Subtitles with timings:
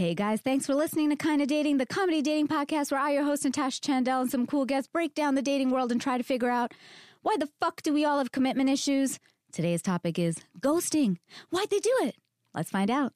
[0.00, 3.22] Hey guys, thanks for listening to Kinda Dating, the comedy dating podcast where I, your
[3.22, 6.24] host Natasha Chandel, and some cool guests break down the dating world and try to
[6.24, 6.72] figure out
[7.20, 9.18] why the fuck do we all have commitment issues?
[9.52, 11.18] Today's topic is ghosting.
[11.50, 12.16] Why'd they do it?
[12.54, 13.12] Let's find out.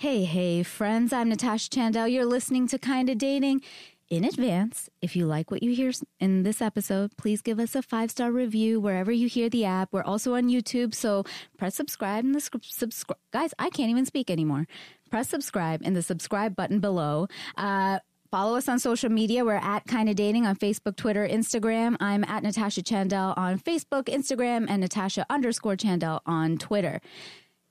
[0.00, 1.12] Hey, hey, friends.
[1.12, 2.10] I'm Natasha Chandel.
[2.10, 3.62] You're listening to Kinda Dating.
[4.10, 7.82] In advance, if you like what you hear in this episode, please give us a
[7.82, 9.92] five star review wherever you hear the app.
[9.92, 11.22] We're also on YouTube, so
[11.56, 13.18] press subscribe in the subscribe.
[13.32, 14.66] Guys, I can't even speak anymore.
[15.10, 17.28] Press subscribe in the subscribe button below.
[17.56, 18.00] Uh,
[18.32, 19.44] Follow us on social media.
[19.44, 21.96] We're at Kinda Dating on Facebook, Twitter, Instagram.
[21.98, 27.00] I'm at Natasha Chandel on Facebook, Instagram, and Natasha underscore Chandel on Twitter.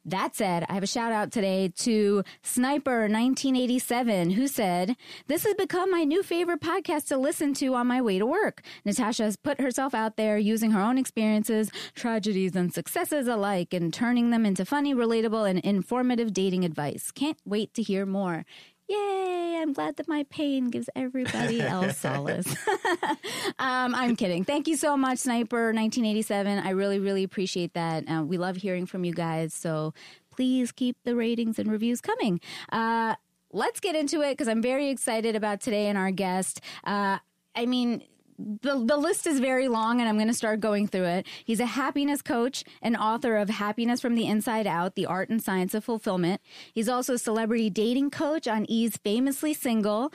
[0.10, 4.96] That said, I have a shout out today to Sniper1987 who said,
[5.28, 8.64] This has become my new favorite podcast to listen to on my way to work.
[8.86, 13.94] Natasha has put herself out there using her own experiences, tragedies, and successes alike and
[13.94, 17.12] turning them into funny, relatable, and informative dating advice.
[17.12, 18.46] Can't wait to hear more.
[18.90, 19.60] Yay!
[19.62, 22.48] I'm glad that my pain gives everybody else solace.
[23.60, 24.44] um, I'm kidding.
[24.44, 26.60] Thank you so much, Sniper 1987.
[26.60, 28.10] I really, really appreciate that.
[28.10, 29.54] Uh, we love hearing from you guys.
[29.54, 29.94] So
[30.32, 32.40] please keep the ratings and reviews coming.
[32.72, 33.16] Uh,
[33.52, 36.62] let's get into it because I'm very excited about today and our guest.
[36.84, 37.20] Uh,
[37.56, 38.04] I mean,
[38.40, 41.28] the, the list is very long and I'm going to start going through it.
[41.44, 45.44] He's a happiness coach and author of Happiness from the Inside Out, The Art and
[45.44, 46.42] Science of Fulfillment.
[46.74, 50.14] He's also a celebrity dating coach on E's Famously Single.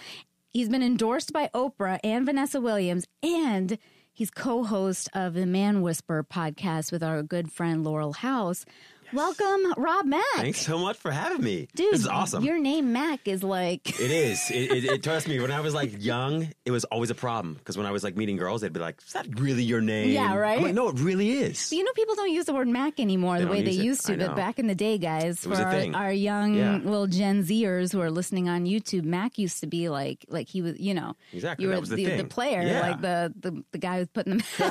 [0.51, 3.79] He's been endorsed by Oprah and Vanessa Williams and
[4.13, 8.65] he's co-host of the Man Whisper podcast with our good friend Laurel House.
[9.13, 10.23] Welcome, Rob Mack.
[10.37, 11.69] Thanks so much for having me.
[11.75, 12.43] Dude, this is awesome.
[12.45, 14.41] Your name Mack is like it is.
[14.55, 15.41] It, it, it trust me.
[15.41, 18.17] When I was like young, it was always a problem because when I was like
[18.17, 20.59] meeting girls, they'd be like, "Is that really your name?" Yeah, right.
[20.59, 21.73] I'm like, no, it really is.
[21.73, 23.85] You know, people don't use the word Mac anymore They the way they it.
[23.85, 24.17] used to.
[24.17, 26.77] But back in the day, guys, for our, our young Yeah.
[26.77, 30.63] little Gen Zers who are listening on YouTube, Mac used to be like like he
[30.63, 32.29] was, you know, Exactly, You were was the thing.
[32.29, 32.81] player, Yeah.
[32.81, 34.47] like the, the the guy who's putting them.
[34.57, 34.65] so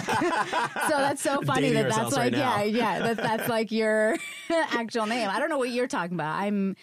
[0.89, 4.17] that's so funny Dating that that's like right yeah yeah that, that's like your
[4.49, 5.29] actual name.
[5.29, 6.35] I don't know what you're talking about.
[6.35, 6.75] I'm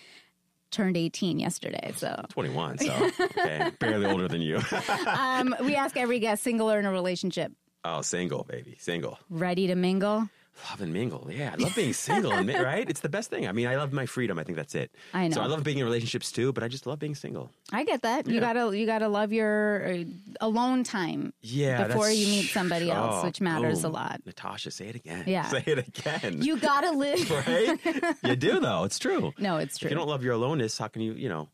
[0.70, 4.60] turned 18 yesterday, so 21, so okay, barely older than you.
[5.06, 7.52] um, we ask every guest, single or in a relationship,
[7.84, 9.18] oh, single, baby, single.
[9.28, 10.28] ready to mingle.
[10.68, 11.26] Love and mingle.
[11.30, 12.88] Yeah, I love being single, and right?
[12.88, 13.48] It's the best thing.
[13.48, 14.38] I mean, I love my freedom.
[14.38, 14.90] I think that's it.
[15.14, 15.34] I know.
[15.36, 17.50] So I love being in relationships too, but I just love being single.
[17.72, 18.26] I get that.
[18.26, 18.40] You Yeah.
[18.52, 20.04] gotta you gotta love your uh,
[20.40, 21.32] alone time.
[21.42, 23.92] Yeah, before that's- you meet somebody else, Oh, which matters boom.
[23.92, 24.20] a lot.
[24.26, 25.24] Natasha, say it again.
[25.26, 25.48] Yeah.
[25.48, 26.42] say it again.
[26.42, 27.30] You gotta live.
[27.30, 27.78] right?
[28.22, 28.84] you do though.
[28.84, 29.32] It's true.
[29.38, 29.86] No, it's true.
[29.86, 31.14] If you don't love your aloneness, how can you?
[31.14, 31.48] You know,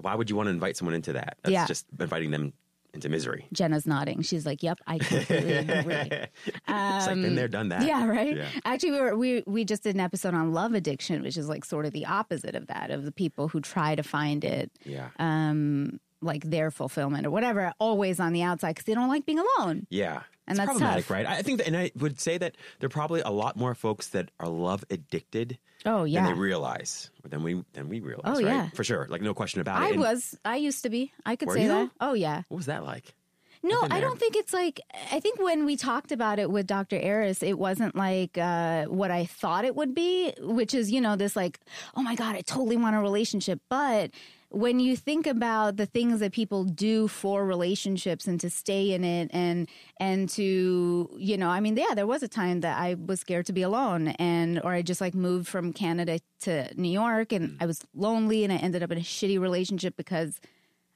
[0.00, 1.36] why would you want to invite someone into that?
[1.42, 1.66] That's Yeah.
[1.66, 2.52] just inviting them
[2.94, 3.46] into misery.
[3.52, 4.22] Jenna's nodding.
[4.22, 6.26] She's like, "Yep, I completely agree." it's
[6.68, 7.82] like been there, done that.
[7.82, 8.36] Um, Yeah, right.
[8.36, 8.48] Yeah.
[8.64, 11.64] Actually, we, were, we we just did an episode on love addiction, which is like
[11.64, 15.08] sort of the opposite of that of the people who try to find it, Yeah.
[15.18, 19.40] um, like their fulfillment or whatever, always on the outside because they don't like being
[19.58, 19.86] alone.
[19.90, 20.22] yeah.
[20.50, 21.10] And it's that's problematic, tough.
[21.10, 21.26] right?
[21.26, 24.08] I think that, and I would say that there are probably a lot more folks
[24.08, 28.24] that are love addicted Oh yeah, than they realize, than we than we realize.
[28.26, 28.44] Oh, right?
[28.44, 28.68] yeah.
[28.70, 29.06] for sure.
[29.08, 29.92] Like no question about I it.
[29.92, 30.36] And was.
[30.44, 31.12] I used to be.
[31.24, 31.90] I could say that.
[32.00, 32.42] Oh yeah.
[32.48, 33.14] What was that like?
[33.62, 34.80] No, I don't think it's like.
[35.12, 36.96] I think when we talked about it with Dr.
[36.98, 41.14] Eris, it wasn't like uh, what I thought it would be, which is, you know,
[41.14, 41.60] this like,
[41.94, 43.60] oh my God, I totally want a relationship.
[43.68, 44.12] But
[44.52, 49.04] when you think about the things that people do for relationships and to stay in
[49.04, 49.68] it and
[49.98, 53.46] and to you know i mean yeah there was a time that i was scared
[53.46, 57.56] to be alone and or i just like moved from canada to new york and
[57.60, 60.40] i was lonely and i ended up in a shitty relationship because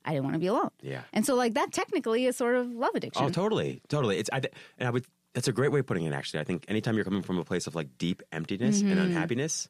[0.05, 1.03] i didn't want to be alone Yeah.
[1.13, 4.19] and so like that technically is sort of love addiction Oh, totally, totally.
[4.19, 5.05] It's I, th- and I would.
[5.35, 6.13] That's a great way of putting it.
[6.13, 9.01] Actually, I think anytime you're coming from a place of like deep emptiness and Mm-hmm.
[9.01, 9.69] unhappiness,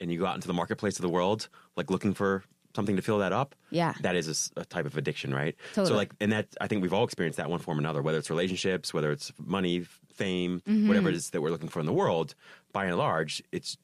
[0.00, 2.44] and you go out into the marketplace of the world, like looking for
[2.74, 3.54] something to fill that up.
[3.70, 3.94] Yeah.
[4.00, 5.54] that is a type of addiction, right?
[5.74, 5.88] Totally.
[5.88, 8.18] So like, and that I think we've all experienced that one form or another, whether
[8.18, 9.84] it's relationships, whether it's money,
[10.14, 10.88] fame, Mm-hmm.
[10.88, 12.34] whatever it is that we're looking for in the world.
[12.72, 13.76] By and large, it's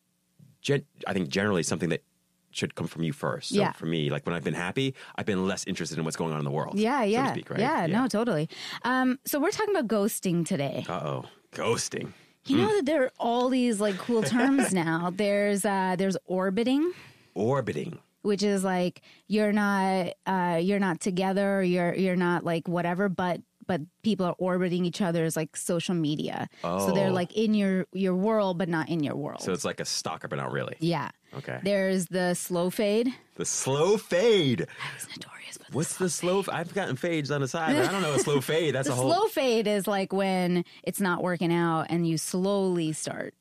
[0.63, 2.03] gen- I think generally something that
[2.51, 3.51] should come from you first.
[3.51, 3.73] So Yeah.
[3.73, 6.39] for me, like when I've been happy, I've been less interested in what's going on
[6.39, 6.79] in the world.
[6.79, 7.61] yeah so yeah to speak, right?
[7.61, 8.49] yeah no totally
[8.85, 12.13] um so we're talking about ghosting today Uh oh, ghosting.
[12.47, 16.93] you know that there are all these like cool terms now there's uh there's orbiting
[17.35, 17.99] orbiting.
[18.29, 23.41] Which is like you're not uh, you're not together, you're you're not like whatever, but
[23.67, 26.49] but people are orbiting each other's like social media.
[26.65, 26.87] Oh.
[26.87, 27.13] So they're Oh.
[27.21, 29.43] like in your your world, but not in your world.
[29.43, 30.77] So it's like a stalker, but not really.
[30.81, 31.11] yeah.
[31.37, 31.59] Okay.
[31.63, 33.13] There's the slow fade.
[33.37, 34.63] The slow fade.
[34.63, 35.75] I was notorious for this.
[35.75, 36.39] What's the slow?
[36.41, 38.75] F- I've gotten fades on the side, but I don't know a slow fade.
[38.75, 39.13] That's The a whole.
[39.13, 43.35] slow fade is like when it's not working out and you slowly start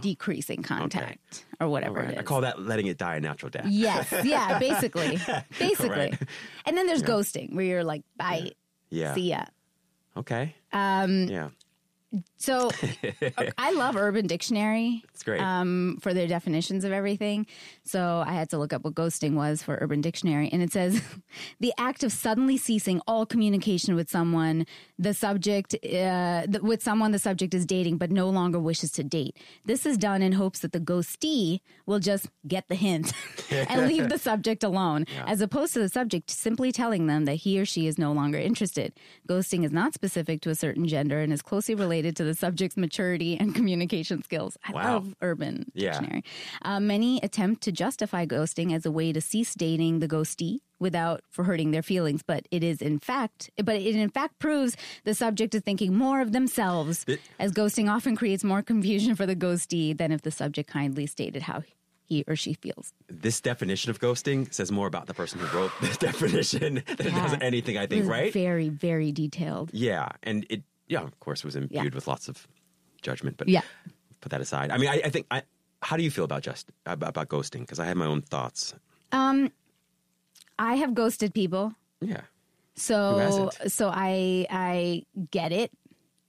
[0.00, 2.10] decreasing contact or whatever right.
[2.10, 2.18] it is.
[2.18, 3.66] I call that letting it die a natural death.
[3.68, 5.18] Yes, yeah, basically.
[5.58, 6.12] Basically.
[6.66, 8.52] And then there's ghosting where you're like, bye,
[8.90, 9.14] Yeah.
[9.14, 9.44] see ya.
[10.16, 10.54] Okay.
[10.72, 11.24] Um.
[11.28, 11.48] Yeah.
[12.36, 12.70] So
[13.58, 15.02] I love Urban Dictionary.
[15.12, 15.40] It's great.
[15.40, 17.46] Um, for their definitions of everything.
[17.84, 20.48] So I had to look up what ghosting was for Urban Dictionary.
[20.52, 21.02] And it says
[21.60, 24.66] the act of suddenly ceasing all communication with someone,
[24.98, 29.04] the subject, uh, th- with someone the subject is dating but no longer wishes to
[29.04, 29.36] date.
[29.64, 33.12] This is done in hopes that the ghostee will just get the hint
[33.50, 37.58] and leave the subject alone, as opposed to the subject simply telling them that he
[37.58, 38.92] or she is no longer interested.
[39.28, 42.76] Ghosting is not specific to a certain gender and is closely related to the subject's
[42.76, 44.56] maturity and communication skills.
[44.66, 44.92] I Wow.
[44.94, 45.92] love Urban Yeah.
[45.98, 46.24] Dictionary.
[46.62, 51.22] Uh, many attempt to justify ghosting as a way to cease dating the ghostee without
[51.30, 55.14] for hurting their feelings, but it is in fact, but it in fact proves the
[55.14, 59.36] subject is thinking more of themselves, It- as ghosting often creates more confusion for the
[59.36, 61.62] ghostee than if the subject kindly stated how
[62.06, 62.92] he or she feels.
[63.08, 67.14] this definition of ghosting says more about the person who wrote this definition than it
[67.14, 67.78] does anything.
[67.78, 68.06] I think.
[68.06, 68.30] Right.
[68.30, 69.70] Very, very detailed.
[69.72, 70.64] Yeah, and it.
[70.88, 71.94] Yeah, of course, was imbued Yeah.
[71.94, 72.46] with lots of
[73.02, 73.36] judgment.
[73.36, 73.62] But Yeah.
[74.20, 74.70] put that aside.
[74.70, 75.26] I mean, I, I think.
[75.30, 75.42] I,
[75.82, 77.60] how do you feel about just about, about ghosting?
[77.60, 78.74] Because I have my own thoughts.
[79.12, 79.50] Um,
[80.58, 82.22] I have ghosted people, Yeah.
[82.74, 85.70] so so I I get it.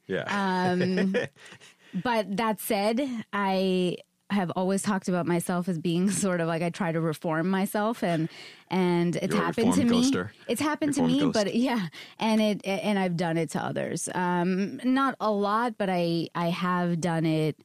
[0.07, 0.25] Yeah.
[0.29, 1.15] Um,
[1.93, 2.99] but that said,
[3.31, 3.97] I
[4.35, 8.03] have always talked about myself as being sort of like I try to reform myself
[8.03, 8.29] and
[8.69, 10.11] and it's You're happened to me.
[10.11, 10.29] ghoster.
[10.47, 11.45] It's happened Reformed to me, ghost.
[11.45, 11.87] but yeah,
[12.19, 14.09] and it and I've done it to others.
[14.13, 17.55] Um, not a lot, but I I have done it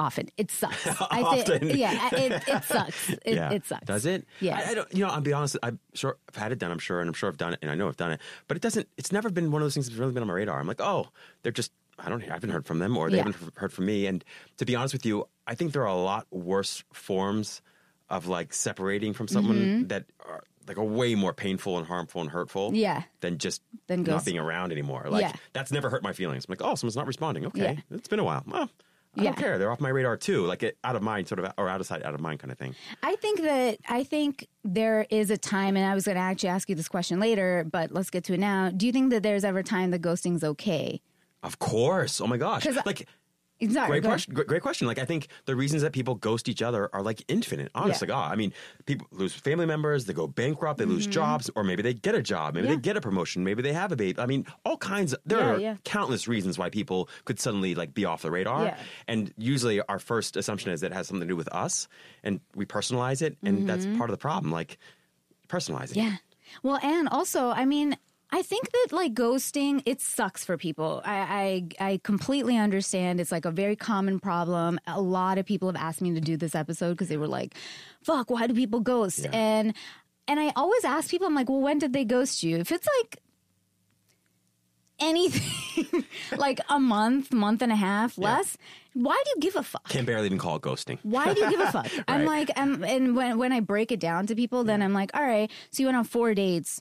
[0.00, 0.28] often.
[0.36, 0.86] It sucks.
[1.10, 1.60] I Often.
[1.60, 3.10] think yeah, it, it sucks.
[3.10, 3.52] It, yeah.
[3.52, 3.86] it sucks.
[3.86, 4.26] Does it?
[4.40, 4.58] Yeah.
[4.58, 4.92] I, I don't.
[4.94, 5.56] You know, I'll be honest.
[5.62, 6.70] I'm sure I've had it done.
[6.72, 8.20] I'm sure, and I'm sure I've done it, and I know I've done it.
[8.48, 8.88] But it doesn't.
[8.96, 10.58] It's never been one of those things that's really been on my radar.
[10.58, 11.08] I'm like, oh,
[11.42, 11.70] they're just.
[12.04, 12.22] I don't.
[12.22, 13.24] I haven't heard from them, or they Yeah.
[13.24, 14.06] haven't heard from me.
[14.06, 14.24] And
[14.58, 17.62] to be honest with you, I think there are a lot worse forms
[18.08, 19.86] of like separating from someone Mm-hmm.
[19.88, 22.72] that are like are way more painful and harmful and hurtful.
[22.74, 23.02] Yeah.
[23.20, 25.06] Than just Than not being around anymore.
[25.08, 25.32] Like Yeah.
[25.52, 26.44] that's never hurt my feelings.
[26.48, 27.46] I'm like, oh, someone's not responding.
[27.46, 27.96] Okay, Yeah.
[27.96, 28.42] it's been a while.
[28.46, 28.70] Well,
[29.16, 29.30] I Yeah.
[29.30, 29.58] don't care.
[29.58, 30.46] They're off my radar too.
[30.46, 32.52] Like it, out of mind, sort of, or out of sight, out of mind, kind
[32.52, 32.76] of thing.
[33.02, 36.50] I think that I think there is a time, and I was going to actually
[36.50, 38.70] ask you this question later, but let's get to it now.
[38.70, 41.00] Do you think that there's ever a time that ghosting's okay?
[41.42, 42.20] Of course.
[42.20, 42.66] Oh my gosh.
[42.84, 43.08] Like
[43.70, 44.32] Sorry, great go question.
[44.34, 44.86] Great, great question.
[44.86, 47.70] Like I think the reasons that people ghost each other are like infinite.
[47.74, 48.14] Honestly, Yeah.
[48.14, 48.32] God.
[48.32, 48.54] I mean,
[48.86, 50.06] people lose family members.
[50.06, 50.78] They go bankrupt.
[50.78, 52.54] They lose jobs, or maybe they get a job.
[52.54, 52.70] Maybe Mm-hmm.
[52.72, 52.76] Yeah.
[52.76, 53.44] they get a promotion.
[53.44, 54.18] Maybe they have a baby.
[54.18, 55.12] I mean, all kinds.
[55.12, 58.74] Of, there Yeah, are countless reasons why people could suddenly like be off the radar.
[59.06, 61.86] And usually, our first assumption is that it has something to do with us,
[62.22, 64.52] and we personalize it, and that's part of the problem.
[64.52, 64.78] Like
[65.48, 65.96] personalizing.
[65.96, 66.08] Mm-hmm.
[66.08, 66.16] Yeah.
[66.62, 67.94] Well, and also, I mean,
[68.32, 71.02] I think that like ghosting, it sucks for people.
[71.04, 73.20] I, I I completely understand.
[73.20, 74.78] It's like a very common problem.
[74.86, 77.54] A lot of people have asked me to do this episode because they were like,
[78.02, 79.30] "Fuck, why do people ghost?" Yeah.
[79.32, 79.74] And
[80.28, 82.86] and I always ask people, I'm like, "Well, when did they ghost you?" If it's
[83.00, 83.18] like
[85.00, 86.04] anything
[86.36, 88.56] like a month, month and a half, less,
[88.94, 89.88] why do you give a fuck?
[89.88, 90.98] Can barely even call it ghosting.
[91.02, 91.88] Why do you give a fuck?
[92.08, 95.10] I'm like, I'm, and when when I break it down to people, then I'm like,
[95.14, 96.80] all right, so you went on four dates,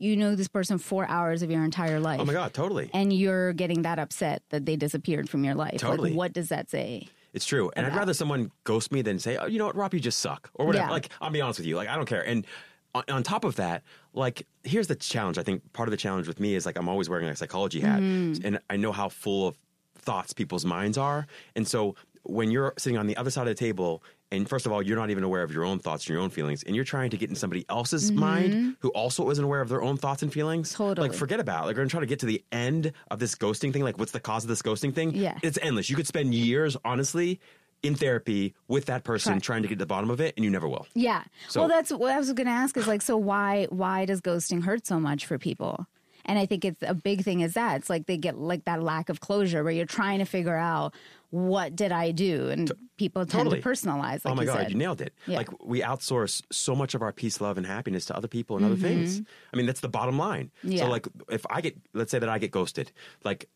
[0.00, 2.54] you know this person four hours of your entire life, Oh my God.
[2.54, 2.90] Totally.
[2.92, 5.78] and you're getting that upset that they disappeared from your life.
[5.78, 6.10] Totally.
[6.10, 7.08] Like, what does that say?
[7.34, 7.70] It's true.
[7.76, 10.18] And I'd rather someone ghost me than say, oh, you know what, Rob, you just
[10.20, 10.50] suck.
[10.54, 10.86] Or whatever.
[10.86, 10.90] Yeah.
[10.90, 11.76] Like, I'll be honest with you.
[11.76, 12.26] Like, I don't care.
[12.26, 12.46] And
[12.94, 13.82] on, on top of that,
[14.14, 15.36] like, here's the challenge.
[15.38, 17.80] I think part of the challenge with me is like, I'm always wearing a psychology
[17.80, 18.00] hat.
[18.00, 18.46] Mm-hmm.
[18.46, 19.58] And I know how full of
[19.94, 21.26] thoughts people's minds are.
[21.54, 24.72] And so when you're sitting on the other side of the table, and first of
[24.72, 26.84] all, you're not even aware of your own thoughts and your own feelings, and you're
[26.84, 30.22] trying to get in somebody else's mind who also isn't aware of their own thoughts
[30.22, 30.72] and feelings.
[30.72, 30.82] Mm-hmm.
[30.82, 31.08] Totally.
[31.08, 31.66] Like, forget about it.
[31.66, 33.82] Like, we're going to try to get to the end of this ghosting thing.
[33.82, 35.14] Like, what's the cause of this ghosting thing?
[35.14, 35.38] Yeah.
[35.42, 35.88] It's endless.
[35.90, 37.40] You could spend years, honestly,
[37.82, 40.44] in therapy with that person Try- trying to get to the bottom of it, and
[40.44, 40.86] you never will.
[40.94, 41.22] Yeah.
[41.48, 42.76] So- well, that's what I was going to ask.
[42.76, 45.86] Is like, so why why does ghosting hurt so much for people?
[46.28, 48.82] And I think it's a big thing is that it's like they get like that
[48.82, 50.94] lack of closure where you're trying to figure out
[51.30, 53.60] what did I do, and people tend Totally.
[53.60, 54.24] to personalize.
[54.24, 54.70] Like oh my you god, said.
[54.70, 55.12] you nailed it!
[55.26, 55.38] Yeah.
[55.38, 58.64] Like we outsource so much of our peace, love, and happiness to other people and
[58.64, 59.20] other things.
[59.52, 60.50] I mean, that's the bottom line.
[60.58, 60.72] Mm-hmm.
[60.72, 60.78] Yeah.
[60.84, 62.92] So, like, if I get, let's say that I get ghosted,
[63.24, 63.48] like.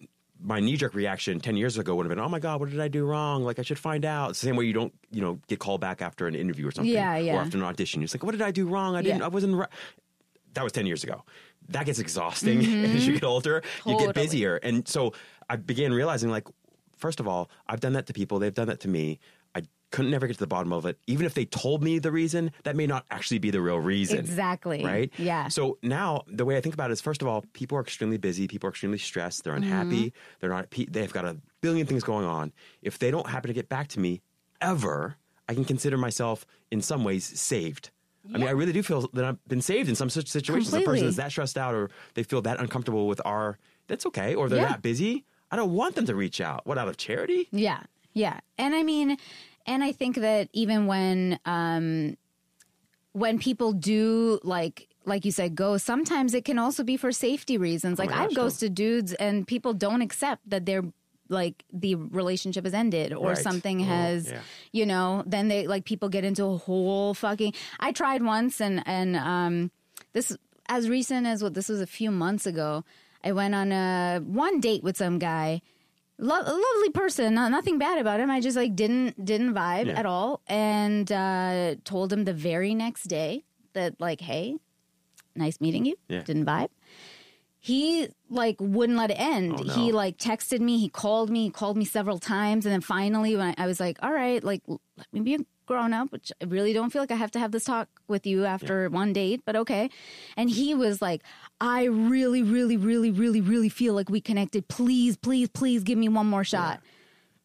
[0.45, 2.81] My knee jerk reaction 10 years ago would have been, oh my God, what did
[2.81, 3.45] I do wrong?
[3.45, 4.31] Like, I should find out.
[4.31, 6.73] It's the same way you don't, you know, get called back after an interview or
[6.73, 6.93] something.
[6.93, 7.37] Yeah, yeah.
[7.37, 8.00] Or after an audition.
[8.02, 8.97] You're like, what did I do wrong?
[8.97, 9.25] I didn't, Yeah.
[9.26, 9.69] I wasn't right.
[10.55, 11.23] That was 10 years ago.
[11.69, 13.62] That gets exhausting as you get older.
[13.87, 14.57] You get busier.
[14.57, 15.12] And so
[15.49, 16.47] I began realizing like,
[16.97, 19.19] first of all, I've done that to people, they've done that to me.
[19.54, 20.99] I couldn't never get to the bottom of it.
[21.07, 24.19] Even if they told me the reason, that may not actually be the real reason.
[24.19, 24.83] Exactly.
[24.85, 25.12] Right?
[25.19, 25.49] Yeah.
[25.49, 28.16] So now the way I think about it is first of all, people are extremely
[28.19, 30.37] busy, people are extremely stressed, they're unhappy, Mm-hmm.
[30.40, 32.52] they're not they've got a billion things going on.
[32.81, 34.23] If they don't happen to get back to me
[34.61, 35.16] ever,
[35.49, 37.90] I can consider myself in some ways saved.
[38.35, 40.71] I mean, I really do feel that I've been saved in some such situations.
[40.71, 44.35] The person is that stressed out or they feel that uncomfortable with our that's okay,
[44.35, 44.69] or they're Yeah.
[44.69, 45.25] that busy.
[45.50, 46.67] I don't want them to reach out.
[46.67, 47.49] What out of charity?
[47.50, 47.83] Yeah,
[48.14, 49.17] yeah, and I mean,
[49.67, 52.17] and I think that even when um,
[53.12, 57.59] when people do like like you said go, sometimes it can also be for safety
[57.59, 57.99] reasons.
[57.99, 58.43] Like Oh my I've gosh, no.
[58.45, 60.85] ghosted dudes, and people don't accept that they're
[61.33, 63.39] like the relationship has ended or Right.
[63.39, 64.41] something has yeah.
[64.73, 68.83] you know then they like people get into a whole fucking i tried once and
[68.87, 69.71] and um
[70.12, 70.37] this
[70.69, 72.85] as recent as what this was a few months ago
[73.25, 75.61] i went on a one date with some guy
[76.19, 79.87] Lo- a lovely person not, nothing bad about him i just like didn't didn't vibe
[79.87, 79.99] Yeah.
[79.99, 84.57] at all and uh told him the very next day that like hey
[85.35, 86.23] nice meeting you Yeah.
[86.23, 86.69] didn't vibe
[87.64, 89.54] he like wouldn't let it end.
[89.57, 89.73] Oh, no.
[89.73, 93.37] He like texted me, he called me, he called me several times, and then finally
[93.37, 96.33] when I, I was like, "All right, like let me be a grown up," which
[96.42, 99.12] I really don't feel like I have to have this talk with you after one
[99.12, 99.90] date, but okay.
[100.37, 101.23] And he was like,
[101.61, 104.66] "I really, really, really, really, really feel like we connected.
[104.66, 106.91] Please, please, please give me one more shot." I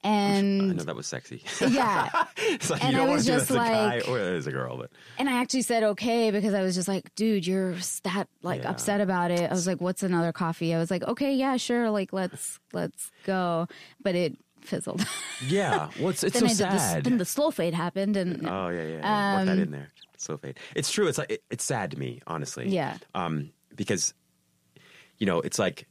[0.04, 1.44] And I know that was sexy.
[1.60, 4.92] yeah, it's like And I was just a guy like- or as a girl, but
[5.18, 8.70] And I actually said okay because I was just like, dude, you're that like Yeah.
[8.70, 9.50] upset about it.
[9.50, 10.74] I was like, what's another coffee?
[10.74, 13.68] I was like, okay, yeah, sure, like let's let's go.
[14.02, 15.06] But it fizzled.
[15.48, 15.90] yeah.
[16.00, 17.04] Well, it's, it's so I the, sad.
[17.04, 18.88] then the slow fade happened, and Oh yeah, yeah.
[19.00, 19.38] yeah.
[19.38, 19.90] Work that Um, in there.
[20.18, 20.60] Slow fade.
[20.76, 21.08] It's true.
[21.08, 22.70] It's like it, it's sad to me, honestly.
[22.70, 22.98] Yeah.
[23.16, 24.14] Um, because
[25.18, 25.88] you know, it's like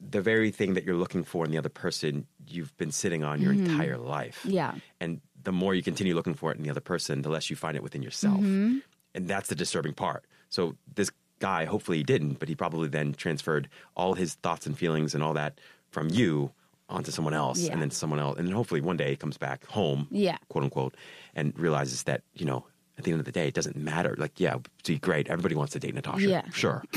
[0.00, 3.40] the very thing that you're looking for in the other person you've been sitting on
[3.40, 4.40] your entire life.
[4.40, 4.50] Mm-hmm.
[4.50, 4.74] Yeah.
[5.00, 7.56] And the more you continue looking for it in the other person, the less you
[7.56, 8.36] find it within yourself.
[8.36, 8.78] Mm-hmm.
[9.14, 10.24] And that's the disturbing part.
[10.50, 14.76] So this guy, hopefully he didn't, but he probably then transferred all his thoughts and
[14.76, 15.58] feelings and all that
[15.90, 16.52] from you
[16.88, 17.72] onto someone else Yeah.
[17.72, 18.38] and then someone else.
[18.38, 20.36] And then hopefully one day he comes back home Yeah.
[20.48, 20.94] quote unquote,
[21.34, 22.64] and realizes that, you know,
[22.98, 24.14] at the end of the day, it doesn't matter.
[24.16, 25.28] Like, yeah, gee, great.
[25.28, 26.28] Everybody wants to date Natasha.
[26.28, 26.42] Yeah.
[26.52, 26.82] Sure.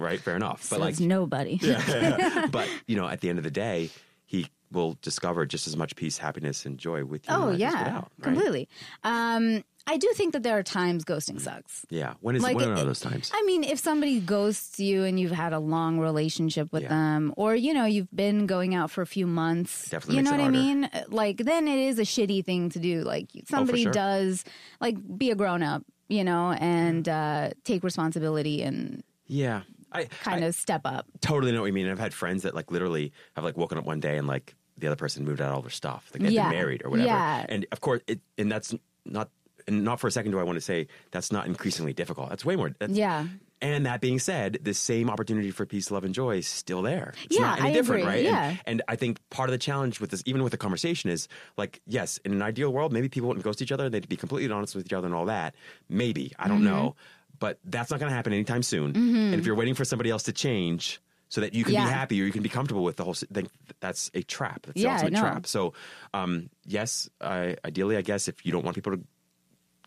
[0.00, 0.20] right.
[0.20, 0.68] Fair enough.
[0.70, 1.58] but like, nobody.
[2.50, 3.90] but, you know, at the end of the day,
[4.26, 7.34] he will discover just as much peace, happiness, and joy with you.
[7.34, 8.04] Oh as yeah, right?
[8.22, 8.68] completely.
[9.02, 11.84] Um, I do think that there are times ghosting sucks.
[11.90, 12.14] Yeah.
[12.20, 13.32] When is Like, when it- are those times?
[13.34, 16.90] I mean, if somebody ghosts you and you've had a long relationship with Yeah.
[16.90, 20.30] them, or you know you've been going out for a few months, Definitely you know
[20.32, 20.90] what it I mean?
[21.08, 23.02] Like then it is a shitty thing to do.
[23.02, 23.92] Like somebody sure.
[23.92, 24.44] does,
[24.80, 29.62] like be a grown up, you know, and uh, take responsibility and yeah.
[29.92, 31.06] I kind I of step up.
[31.20, 31.88] totally know what you mean.
[31.88, 34.86] I've had friends that like literally have like woken up one day and like the
[34.86, 36.08] other person moved out all their stuff.
[36.12, 36.48] Like they've Yeah.
[36.48, 37.08] been married or whatever.
[37.08, 37.46] Yeah.
[37.48, 39.30] And of course it and that's not
[39.66, 42.30] and not for a second do I want to say that's not increasingly difficult.
[42.30, 43.26] That's way more that's, Yeah.
[43.62, 47.12] And that being said, the same opportunity for peace, love, and joy is still there.
[47.24, 48.10] It's Yeah, not any I different, agree.
[48.14, 48.24] right?
[48.26, 48.56] And- Yeah.
[48.64, 51.28] And, I think part of the challenge with this, even with the conversation, is
[51.58, 53.84] like, yes, in an ideal world, maybe people wouldn't ghost each other.
[53.84, 55.54] And they'd be completely honest with each other and all that.
[55.90, 56.32] Maybe.
[56.38, 56.64] I don't Mm-hmm.
[56.68, 56.96] know.
[57.40, 58.94] But that's not going to happen anytime soon.
[58.94, 61.86] And if you're waiting for somebody else to change so that you can Yeah.
[61.86, 63.48] be happy or you can be comfortable with the whole, then
[63.80, 64.66] that's a trap.
[64.66, 65.20] That's the Yeah, ultimate no.
[65.20, 65.46] trap.
[65.46, 65.72] So,
[66.14, 69.02] um, yes, I, ideally, I guess if you don't want people to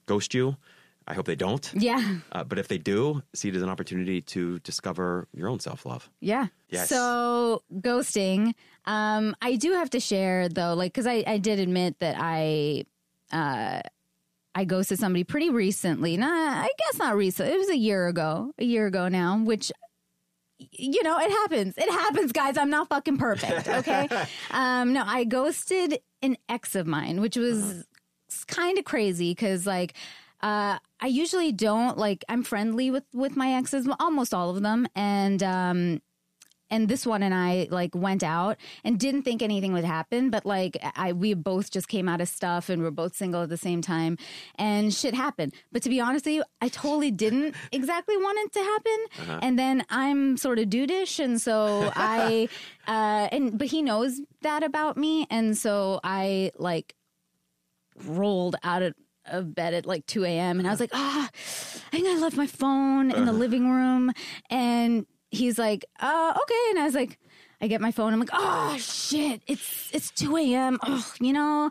[0.06, 0.58] ghost you,
[1.08, 1.70] I hope they don't.
[1.78, 2.02] Yeah.
[2.32, 5.86] Uh, but if they do, see it as an opportunity to discover your own self
[5.86, 6.10] love.
[6.22, 6.48] Yeah.
[6.70, 6.90] Yes.
[6.90, 8.54] So ghosting,
[8.86, 12.86] um, I do have to share though, like, because I, I did admit that I,
[13.32, 13.82] uh,
[14.56, 16.18] I ghosted somebody pretty recently.
[16.18, 17.50] Nah, I guess not recent.
[17.52, 19.72] It was a year ago, a year ago now, which.
[20.72, 21.78] You know, it happens.
[21.78, 22.58] It happens, guys.
[22.58, 23.68] I'm not fucking perfect.
[23.68, 24.08] Okay.
[24.52, 27.86] um, no, I ghosted an ex of mine, which was
[28.48, 29.94] kind of crazy because, like,
[30.42, 32.24] uh, I usually don't like.
[32.30, 36.02] I'm friendly with with my exes, almost all of them, and um,
[36.74, 40.44] and this one and I like went out and didn't think anything would happen, but
[40.44, 43.58] like I we both just came out of stuff and we're both single at the
[43.58, 44.18] same time
[44.56, 45.54] and shit happened.
[45.72, 49.40] But to be honest with you, I totally didn't exactly want it to happen.
[49.44, 52.50] And then I'm sort of dudeish and so I
[52.88, 56.96] uh and but he knows that about me and so I like
[58.04, 60.60] rolled out of of bed at like 2 a.m.
[60.60, 64.12] and I was like, ah, I think I left my phone in the living room.
[64.50, 66.64] And he's like, uh, okay.
[66.70, 67.20] And I was like,
[67.62, 68.12] I get my phone.
[68.12, 70.80] I'm like, oh shit, it's it's 2 a.m.
[70.84, 71.70] Oh, you know,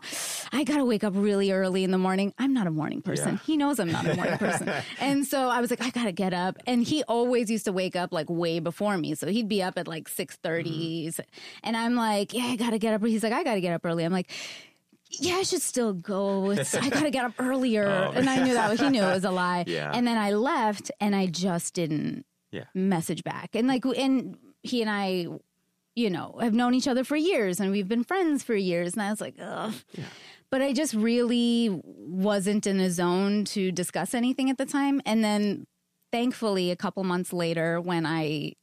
[0.51, 2.33] I gotta wake up really early in the morning.
[2.39, 3.33] I'm not a morning person.
[3.33, 3.39] Yeah.
[3.45, 6.33] He knows I'm not a morning person, and so I was like, I gotta get
[6.33, 6.57] up.
[6.65, 9.77] And he always used to wake up like way before me, so he'd be up
[9.77, 11.21] at like 6:30, Mm-hmm.
[11.63, 13.05] and I'm like, yeah, I gotta get up.
[13.05, 14.03] He's like, I gotta get up early.
[14.03, 14.31] I'm like.
[15.19, 16.49] Yeah, I should still go.
[16.49, 19.23] It's, I gotta get up earlier, and I knew that was, he knew it was
[19.25, 19.63] a lie.
[19.67, 19.71] Oh.
[19.71, 19.91] Yeah.
[19.93, 22.65] And then I left, and I just didn't Yeah.
[22.73, 23.55] message back.
[23.55, 25.27] And like, and he and I,
[25.95, 28.93] you know, have known each other for years and we've been friends for years.
[28.93, 29.73] And I was like, ugh.
[30.49, 35.01] But I just really wasn't in a zone to discuss anything at the time.
[35.03, 35.65] And then
[36.11, 38.53] thankfully, a couple months later, when I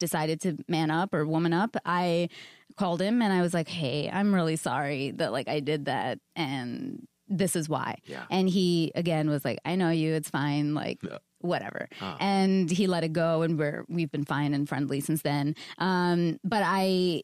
[0.00, 2.30] decided to man up or woman up, I
[2.76, 6.18] called him and I was like, hey, I'm really sorry that like I did that.
[6.34, 7.98] And this is why.
[8.06, 8.24] Yeah.
[8.30, 10.74] And he again was like, I know you, it's fine.
[10.74, 11.00] Like,
[11.40, 11.88] whatever.
[12.00, 12.16] Ah.
[12.20, 15.54] And he let it go, and we're we've been fine and friendly since then.
[15.78, 17.22] Um, but I.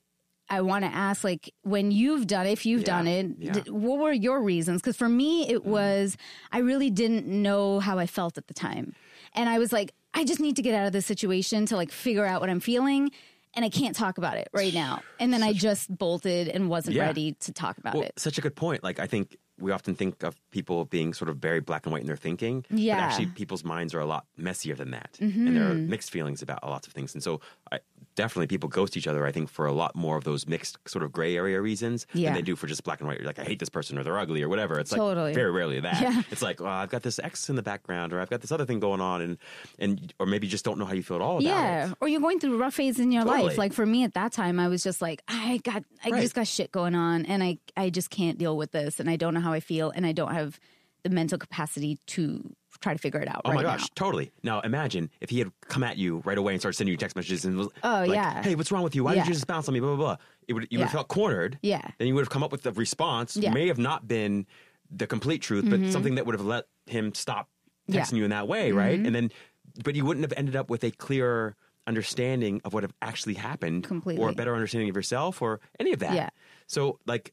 [0.51, 3.53] I want to ask, like, when you've done, if you've Yeah, done it, yeah.
[3.53, 4.83] d- what were your reasons?
[4.83, 6.19] Because for me, it was
[6.53, 8.95] I really didn't know how I felt at the time,
[9.35, 11.91] and I was like, I just need to get out of this situation to like
[11.91, 13.11] figure out what I'm feeling,
[13.55, 15.01] and I can't talk about it right now.
[15.19, 17.07] And then I just bolted and wasn't Yeah.
[17.07, 18.13] ready to talk about Well, it.
[18.19, 18.85] such a good point.
[18.85, 22.01] Like I think we often think of people being sort of very black and white
[22.03, 22.65] in their thinking.
[22.71, 22.97] Yeah.
[22.97, 25.17] But actually people's minds are a lot messier than that.
[25.47, 25.91] And there are mm-hmm.
[25.91, 27.15] mixed feelings about lots of things.
[27.15, 27.79] And so I,
[28.17, 31.03] definitely people ghost each other, I think, for a lot more of those mixed sort
[31.03, 32.29] of gray area reasons Yeah.
[32.29, 33.19] than they do for just black and white.
[33.19, 34.79] You're like, I hate this person or they're ugly or whatever.
[34.79, 36.01] It's like very rarely that.
[36.01, 36.23] Yeah.
[36.31, 38.65] It's like, well, I've got this X in the background or I've got this other
[38.65, 39.39] thing going on and
[39.79, 41.97] and or maybe you just don't know how you feel at all about Yeah, it.
[42.01, 43.49] or you're going through a rough phase in your Totally.
[43.49, 43.59] life.
[43.59, 46.23] Like for me at that time, I was just like, I got, I Right.
[46.23, 49.17] just got shit going on, and I, I just can't deal with this, and I
[49.17, 50.61] don't know how I feel, and I don't have
[51.03, 53.43] the mental capacity to try to figure it out.
[53.45, 53.87] Oh right my gosh, now.
[53.95, 54.33] totally.
[54.43, 57.17] Now imagine if he had come at you right away and started sending you text
[57.17, 58.43] messages and was Oh, like, yeah.
[58.43, 59.05] "Hey, what's wrong with you?
[59.05, 59.23] Why Yeah.
[59.23, 60.17] did you just bounce on me?" Blah blah blah.
[60.49, 61.59] It would you would have felt cornered.
[61.63, 61.83] Yeah.
[61.99, 63.37] Then you would have come up with a response.
[63.37, 63.53] Yeah.
[63.53, 64.47] May have not been
[64.91, 65.91] the complete truth, but mm-hmm.
[65.91, 67.49] something that would have let him stop
[67.87, 68.01] Yeah.
[68.03, 68.97] texting you in that way, right?
[68.97, 69.07] Mm-hmm.
[69.07, 69.31] And then,
[69.83, 73.85] but you wouldn't have ended up with a clearer understanding of what have actually happened,
[73.85, 74.23] Completely.
[74.23, 76.15] or a better understanding of yourself, or any of that.
[76.15, 76.31] Yeah.
[76.67, 77.33] So, like,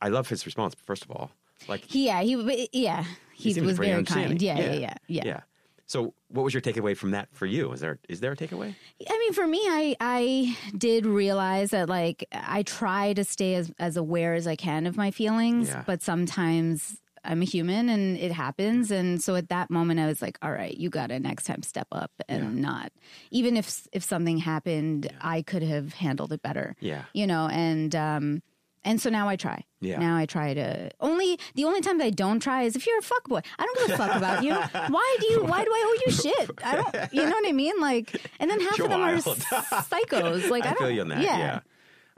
[0.00, 0.74] I love his response.
[0.84, 1.30] First of all,
[1.68, 3.04] like yeah, he, yeah,
[3.40, 4.28] he, was very understanding.
[4.38, 4.42] kind.
[4.42, 5.40] Yeah, yeah, yeah, yeah, yeah.
[5.86, 7.72] So, what was your takeaway from that for you?
[7.72, 8.74] Is there is there a takeaway?
[9.08, 13.72] I mean, for me, I I did realize that like I try to stay as
[13.80, 15.82] as aware as I can of my feelings, Yeah.
[15.86, 18.90] but sometimes I'm a human and it happens.
[18.92, 21.62] And so at that moment, I was like, all right, you got to next time
[21.62, 22.92] step up and not
[23.32, 26.76] even if if something happened, I could have handled it better.
[26.78, 27.02] Yeah.
[27.14, 28.42] you know, and um.
[28.84, 29.64] And so now I try.
[29.80, 29.98] Yeah.
[29.98, 32.98] Now I try to only the only time that I don't try is if you're
[32.98, 33.40] a fuck boy.
[33.58, 34.54] I don't give a fuck about you.
[34.54, 36.50] Why do you why do I owe you shit?
[36.64, 37.78] I don't you know what I mean?
[37.80, 39.26] Like and then half You're of them wild.
[39.26, 39.34] are
[39.82, 40.48] psychos.
[40.50, 41.22] Like I, I feel you on that.
[41.22, 41.38] Yeah.
[41.38, 41.60] Yeah.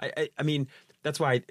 [0.01, 0.68] I, I I mean
[1.03, 1.42] that's why I,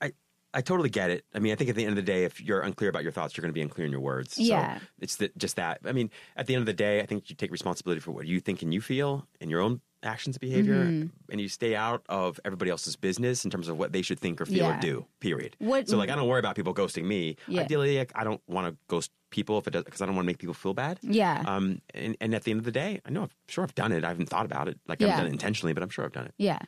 [0.00, 0.12] I
[0.54, 1.24] I totally get it.
[1.34, 3.12] I mean, I think at the end of the day, if you're unclear about your
[3.12, 4.36] thoughts, you're going to be unclear in your words.
[4.36, 4.78] So Yeah.
[5.00, 5.80] it's that just that.
[5.84, 8.26] I mean, at the end of the day, I think you take responsibility for what
[8.26, 11.06] you think and you feel in your own actions, behavior, Mm-hmm.
[11.30, 14.40] and you stay out of everybody else's business in terms of what they should think
[14.40, 14.78] or feel Yeah.
[14.78, 15.06] or do.
[15.20, 15.56] Period.
[15.58, 17.36] What- so, like, I don't worry about people ghosting me.
[17.48, 17.62] Yeah.
[17.62, 20.26] Ideally, like, I don't want to ghost people if it does because I don't want
[20.26, 20.98] to make people feel bad.
[21.02, 21.42] Yeah.
[21.46, 21.80] Um.
[21.92, 23.22] And, and at the end of the day, I know.
[23.24, 24.04] I'm sure I've done it.
[24.04, 24.78] I haven't thought about it.
[24.86, 25.08] Like Yeah.
[25.08, 26.34] haven't done it intentionally, but I'm sure I've done it.
[26.38, 26.58] Yeah.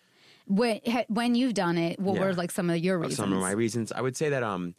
[0.49, 3.17] When when you've done it, what were like some of your reasons?
[3.17, 4.75] Some of my reasons, I would say that um,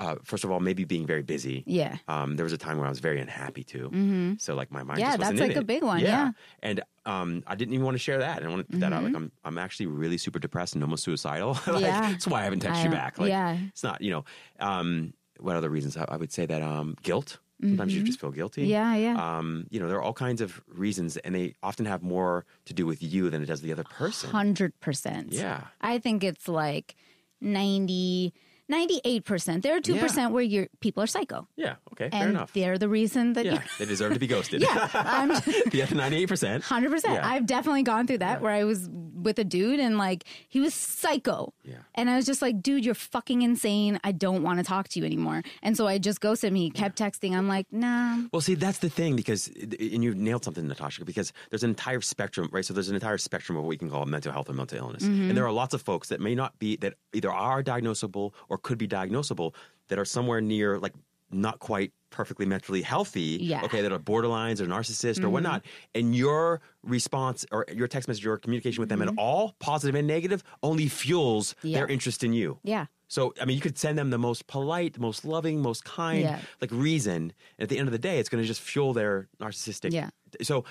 [0.00, 1.62] uh, first of all, maybe being very busy.
[1.66, 1.98] Yeah.
[2.08, 3.90] Um, there was a time where I was very unhappy too.
[3.92, 4.32] Mm-hmm.
[4.38, 5.00] So like my mind.
[5.00, 5.66] Yeah, that's like a it.
[5.66, 6.32] big one, yeah.
[6.62, 8.42] And um, I didn't even want to share that.
[8.42, 9.04] I want to put that out.
[9.04, 9.14] Mm-hmm.
[9.14, 11.52] Like I'm, I'm actually really super depressed and almost suicidal.
[11.66, 12.10] like, Yeah.
[12.10, 13.18] That's why I haven't texted I you back.
[13.18, 13.58] Like, yeah.
[13.68, 14.24] It's not, you know.
[14.58, 15.96] Um, what other reasons?
[15.96, 17.38] I, I would say that um, guilt.
[17.62, 18.62] Sometimes you just feel guilty.
[18.62, 18.70] Mm-hmm.
[18.70, 19.36] Yeah, yeah.
[19.38, 22.72] Um, you know, there are all kinds of reasons, and they often have more to
[22.72, 24.30] do with you than it does the other person.
[24.30, 25.34] Hundred percent.
[25.34, 25.64] Yeah.
[25.82, 26.96] I think it's like
[27.42, 28.32] 90
[28.70, 29.62] 98 percent.
[29.62, 31.74] There are two percent where your people are psycho, Yeah.
[31.92, 32.08] Okay.
[32.10, 32.52] Fair and enough.
[32.54, 34.62] they're the reason that Yeah, they deserve to be ghosted.
[34.68, 35.28] yeah, I'm
[35.70, 36.64] the other ninety-eight percent.
[36.64, 37.14] hundred percent.
[37.14, 37.28] Yeah.
[37.28, 40.72] I've definitely gone through that where I was with a dude and like he was
[40.72, 41.52] psycho.
[41.64, 41.74] Yeah.
[41.94, 44.00] And I was just like, dude, you're fucking insane.
[44.04, 45.42] I don't want to talk to you anymore.
[45.62, 46.54] And so I just ghosted him.
[46.54, 47.36] He kept texting.
[47.36, 48.18] I'm like, nah.
[48.32, 52.00] Well, see, that's the thing because, and you nailed something, Natasha, because there's an entire
[52.00, 52.64] spectrum, right?
[52.64, 55.02] So there's an entire spectrum of what we can call mental health or mental illness,
[55.02, 55.28] Mm-hmm.
[55.30, 58.58] and there are lots of folks that may not be that either are diagnosable or
[58.62, 59.54] could be diagnosable
[59.88, 60.92] that are somewhere near like
[61.32, 63.38] not quite perfectly mentally healthy.
[63.40, 63.58] Yeah.
[63.58, 63.64] Mm-hmm.
[63.66, 68.26] Okay, that are borderlines or narcissist or whatnot, and your response or your text message
[68.26, 71.68] or communication with them at all, positive and negative, only fuels Mm-hmm.
[71.68, 71.78] Yeah.
[71.78, 72.58] their interest in you.
[72.64, 72.86] Yeah.
[73.06, 76.38] So, I mean, you could send them the most polite, most loving, most kind, Yeah.
[76.60, 77.22] like reason.
[77.58, 79.92] And at the end of the day, it's going to just fuel their narcissistic.
[79.92, 80.10] Yeah.
[80.42, 80.64] So,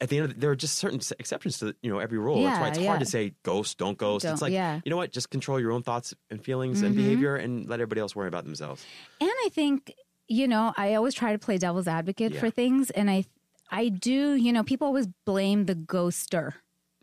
[0.00, 2.38] at the end of the, there are just certain exceptions to you know every rule.
[2.42, 2.86] Yeah, That's why it's yeah.
[2.88, 4.24] hard to say ghost, don't ghost.
[4.24, 4.80] Don't- it's like yeah.
[4.84, 6.98] you know what, just control your own thoughts and feelings and Mhm.
[6.98, 8.84] behavior, and let everybody else worry about themselves.
[9.20, 9.92] And I think,
[10.28, 12.90] you know, I always try to play devil's advocate for things.
[12.90, 13.24] And I,
[13.70, 16.52] I do, you know, people always blame the ghoster,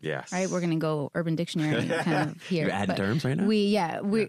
[0.00, 0.48] Yes, right?
[0.50, 2.64] We're going to go Urban Dictionary kind of here.
[2.66, 3.44] You're adding terms right now.
[3.46, 4.28] We, yeah, we,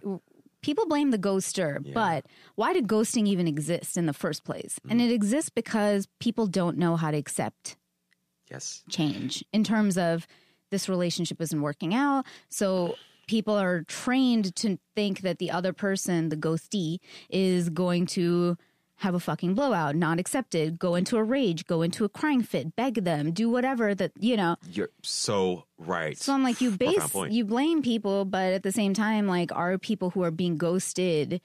[0.62, 2.26] people blame the ghoster, but
[2.56, 4.80] why did ghosting even exist in the first place?
[4.90, 5.10] And Mm.
[5.10, 7.76] it exists because people don't know how to accept
[8.50, 10.28] yes, change in terms of
[10.72, 12.26] this relationship isn't working out.
[12.50, 12.96] So
[13.28, 18.58] people are trained to think that the other person, the ghosty, is going to
[18.98, 22.76] have a fucking blowout, not accepted go into a rage, go into a crying fit,
[22.76, 24.56] beg them, do whatever that, you know.
[24.72, 26.18] you're so right.
[26.18, 29.78] So I'm like, you base, you blame people, but at the same time, like, are
[29.78, 31.42] people who are being ghosted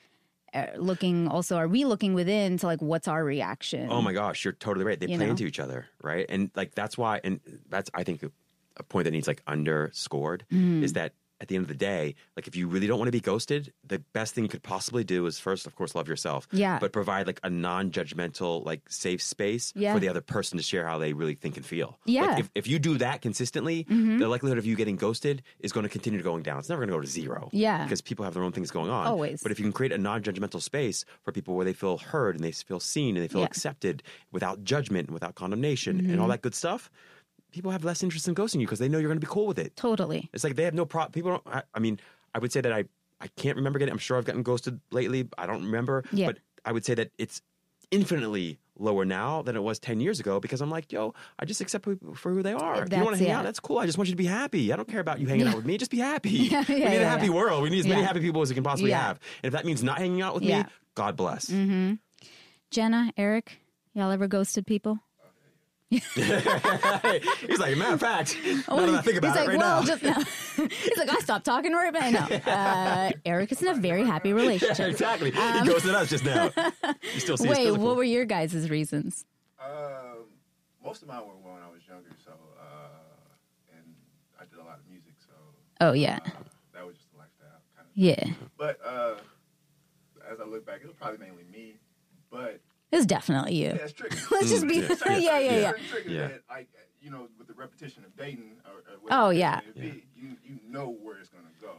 [0.77, 3.89] looking also, are we looking within to like, what's our reaction?
[3.91, 4.99] Oh my gosh, you're totally right.
[4.99, 5.31] They You play know?
[5.33, 6.27] into each other, right?
[6.29, 8.31] And like that's why, and that's I think a,
[8.77, 10.83] a point that needs like underscored Mm.
[10.83, 13.13] is that at the end of the day, like if you really don't want to
[13.13, 16.47] be ghosted, the best thing you could possibly do is first, of course, love yourself.
[16.53, 16.79] Yeah.
[16.79, 17.49] But provide like a
[17.95, 19.95] non-judgmental, like safe space Yeah.
[19.95, 21.99] for the other person to share how they really think and feel.
[22.05, 22.27] Yeah.
[22.27, 24.19] Like if, if you do that consistently, Mhm.
[24.19, 26.59] the likelihood of you getting ghosted is going to continue going down.
[26.59, 27.49] It's never going to go to zero.
[27.53, 27.85] Yeah.
[27.85, 29.07] Because people have their own things going on.
[29.07, 29.43] Always.
[29.43, 32.45] But if you can create a non-judgmental space for people where they feel heard and
[32.45, 33.47] they feel seen and they feel Yeah.
[33.47, 36.21] accepted without judgment and without condemnation and Mm-hmm.
[36.21, 36.91] all that good stuff,
[37.51, 39.47] people have less interest in ghosting you because they know you're going to be cool
[39.47, 39.77] with it.
[39.77, 40.29] Totally.
[40.33, 41.13] It's like they have no problem.
[41.13, 41.43] People don't.
[41.47, 41.99] I, I mean,
[42.35, 42.85] I would say that I
[43.21, 43.93] I can't remember getting.
[43.93, 45.29] I'm sure I've gotten ghosted lately.
[45.37, 46.05] I don't remember.
[46.13, 46.27] Yeah.
[46.27, 47.43] But I would say that it's
[47.91, 51.61] infinitely lower now than it was 10 years ago because I'm like, yo, I just
[51.61, 52.77] accept people for who they are.
[52.77, 53.39] That's, If you want to hang yeah.
[53.41, 53.79] out, that's cool.
[53.79, 54.73] I just want you to be happy.
[54.73, 55.77] I don't care about you hanging out with me.
[55.77, 56.31] Just be happy.
[56.51, 57.33] Yeah, we yeah, need a happy yeah.
[57.33, 57.63] world.
[57.63, 59.03] We need as many happy people as we can possibly Yeah.
[59.09, 59.21] have.
[59.43, 60.63] And if that means not hanging out with Yeah.
[60.63, 61.47] me, God bless.
[61.47, 61.95] Mm-hmm.
[62.71, 63.59] Jenna, Eric,
[63.93, 65.01] y'all ever ghosted people?
[65.91, 68.37] He's like, matter of fact,
[68.69, 69.87] now that I think about He's it like, right well, now.
[69.87, 70.13] just no.
[70.69, 72.29] He's like, I stopped talking right now.
[72.29, 72.41] No.
[72.47, 74.89] Uh, Eric is in a very happy relationship.
[74.89, 75.31] exactly.
[75.33, 76.51] he ghosted us just now.
[77.15, 79.25] You still see Um, Wait, what were your guys' reasons?
[79.61, 80.27] Um,
[80.85, 83.95] most of mine were when I was younger, so uh, and
[84.41, 85.33] I did a lot of music, so
[85.81, 86.31] Oh yeah, uh,
[86.75, 87.93] that was just a lifestyle kind of.
[87.95, 88.25] yeah.
[88.57, 89.15] But uh,
[90.31, 91.75] as I look back, it was probably mainly me.
[92.31, 92.61] But
[92.93, 93.67] It was definitely you.
[93.69, 94.17] yeah, it's tricky.
[94.31, 94.81] Let's just be.
[94.81, 95.17] Mm, yeah.
[95.19, 95.73] Yeah, yeah, yeah.
[95.91, 96.29] Certain Yeah.
[96.29, 96.69] that, like
[97.01, 98.57] you know, with the repetition of dating.
[98.67, 99.61] Or, or Oh, yeah.
[99.61, 101.73] it may be, You you know where it's gonna go.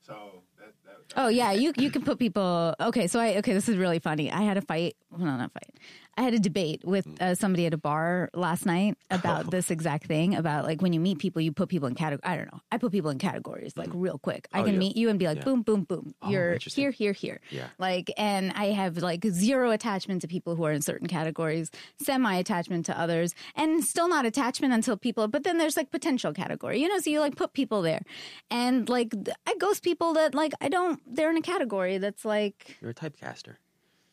[0.00, 0.72] So that.
[1.16, 2.74] Oh yeah, you you can put people.
[2.80, 3.52] Okay, so I okay.
[3.52, 4.30] This is really funny.
[4.30, 4.96] I had a fight.
[5.10, 5.70] Well, no, not fight.
[6.16, 10.06] I had a debate with uh, somebody at a bar last night about this exact
[10.06, 10.34] thing.
[10.34, 12.20] About like when you meet people, you put people in categories.
[12.32, 12.60] I don't know.
[12.70, 14.46] I put people in categories like real quick.
[14.52, 14.78] I Oh, can yeah.
[14.80, 15.44] meet you and be like, Yeah.
[15.44, 16.14] boom, boom, boom.
[16.20, 17.40] Oh, You're here, here, here.
[17.50, 17.68] Yeah.
[17.78, 21.70] Like, and I have like zero attachment to people who are in certain categories,
[22.02, 25.26] semi attachment to others, and still not attachment until people.
[25.28, 26.98] But then there's like potential category, you know.
[26.98, 28.02] So you like put people there,
[28.50, 29.12] and like
[29.46, 30.99] I ghost people that like I don't.
[31.06, 33.56] They're in a category that's like You're a typecaster.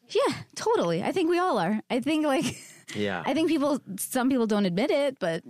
[0.10, 1.04] yeah, totally.
[1.04, 1.82] I think we all are.
[1.90, 2.58] I think like
[2.96, 3.22] Yeah.
[3.26, 3.80] I think people.
[4.00, 5.44] Some people don't admit it, but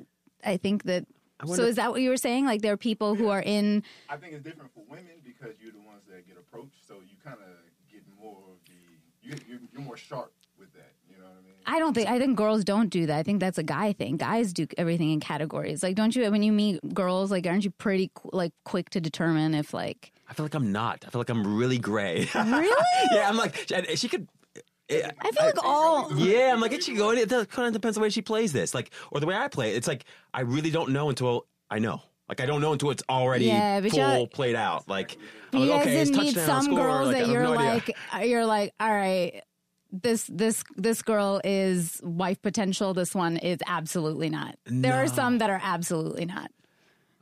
[0.45, 1.05] I think that.
[1.39, 2.45] I So is that what you were saying?
[2.45, 3.83] Like there are people who are in.
[4.09, 7.15] I think it's different for women because you're the ones that get approached, so you
[7.23, 7.47] kind of
[7.91, 8.73] get more of the
[9.27, 10.93] you you're, you're more sharp with that.
[11.07, 11.53] You know what I mean?
[11.67, 12.09] I don't think.
[12.09, 13.17] I think girls don't do that.
[13.19, 14.17] I think that's a guy thing.
[14.17, 15.83] Guys do everything in categories.
[15.83, 16.29] Like, don't you?
[16.31, 20.13] When you meet girls, like, aren't you pretty qu- like quick to determine if like
[20.29, 21.03] I feel like I'm not.
[21.07, 22.27] I feel like I'm really gray.
[22.35, 22.85] really?
[23.13, 24.27] yeah, I'm like, she could.
[24.89, 26.13] eh, I feel like all.
[26.17, 27.11] Yeah, I'm like, it should go.
[27.11, 29.47] It kind of depends on the way she plays this, like, or the way I
[29.47, 29.77] play it.
[29.77, 32.01] It's like I really don't know until I know.
[32.29, 34.89] Like I don't know until it's already Yeah, full played out.
[34.89, 35.17] Like,
[35.53, 36.77] You like, guys okay, it's didn't meet some score.
[36.77, 39.41] girls like, that you're no like, uh, you're like, all right.
[39.93, 42.93] This this this girl is wife potential.
[42.93, 44.57] This one is absolutely not.
[44.65, 46.51] There are some that are absolutely not.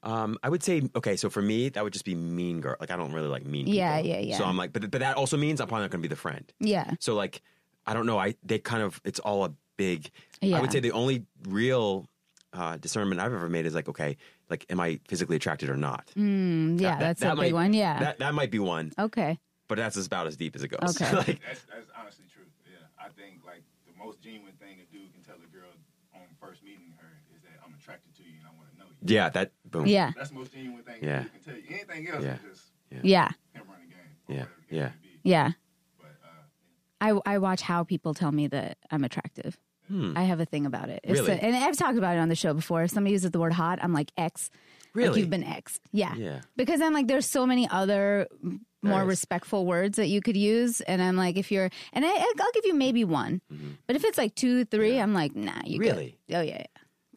[0.05, 1.15] Um, I would say okay.
[1.17, 2.75] So for me, that would just be mean girl.
[2.79, 3.65] Like I don't really like mean.
[3.65, 3.75] People.
[3.77, 4.37] Yeah, yeah, yeah.
[4.37, 6.19] So I'm like, but but that also means I'm probably not going to be the
[6.19, 6.51] friend.
[6.59, 6.91] Yeah.
[6.99, 7.41] So like,
[7.87, 8.17] I don't know.
[8.19, 10.09] I they kind of it's all a big.
[10.41, 10.57] Yeah.
[10.57, 12.07] I would say the only real
[12.53, 14.15] uh, discernment I've ever made is like, okay,
[14.49, 16.07] like, am I physically attracted or not?
[16.15, 17.73] Mm, yeah, That- that's that a big one.
[17.73, 17.99] Yeah.
[17.99, 19.39] That that might be one, okay.
[19.67, 21.01] but that's about as deep as it goes.
[21.01, 21.11] Okay.
[21.17, 22.45] like, That's that's honestly true.
[22.69, 25.71] Yeah, I think like the most genuine thing a dude can tell a girl
[26.13, 28.61] on first meeting her is that I'm attracted to you and I want to know
[28.61, 28.64] you.
[29.05, 29.85] Yeah, that boom.
[29.87, 30.11] Yeah.
[30.15, 31.19] That's the most genuine thing Yeah.
[31.19, 31.63] a dude can tell you.
[31.69, 32.33] Anything else Yeah.
[32.35, 32.41] is
[32.89, 33.29] just Yeah.
[33.53, 33.97] him running game.
[34.27, 34.35] Yeah.
[34.35, 34.83] Or whatever the case Yeah.
[34.83, 35.19] may be.
[35.23, 35.51] Yeah.
[35.99, 39.57] But uh, I, I watch how people tell me that I'm attractive.
[39.87, 40.13] Hmm.
[40.17, 41.01] I have a thing about it.
[41.03, 41.27] If Really?
[41.27, 42.83] so- and I've talked about it on the show before.
[42.83, 44.49] If somebody uses the word hot, I'm like X.
[44.95, 45.19] Like Really?
[45.19, 45.79] you've been X'd.
[45.91, 46.15] Yeah.
[46.15, 46.41] Yeah.
[46.55, 49.07] Because I'm like, there's so many other m- more There is.
[49.09, 50.79] respectful words that you could use.
[50.81, 53.41] And I'm like, if you're, and I, I'll give you maybe one.
[53.87, 55.95] But if it's like two, three, I'm like, nah, you good.
[55.95, 56.35] Mm-hmm.
[56.35, 56.63] Oh, yeah.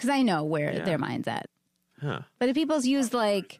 [0.04, 0.12] yeah.
[0.12, 0.84] I know where Yeah.
[0.84, 1.46] their mind's at.
[2.00, 2.20] Huh.
[2.38, 3.58] But if people's used like,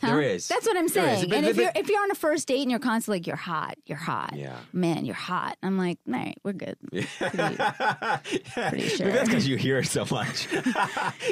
[0.00, 0.08] huh?
[0.08, 0.48] There is.
[0.48, 1.28] That's what I'm saying.
[1.28, 3.26] But- and but- if you're if you're on a first date and you're constantly like,
[3.26, 4.56] you're hot, you're hot, Yeah.
[4.72, 5.56] man, you're hot.
[5.62, 6.76] I'm like, all right, we're good.
[6.92, 7.08] Pretty,
[8.54, 9.06] pretty sure.
[9.06, 10.48] Maybe that's because you hear it so much.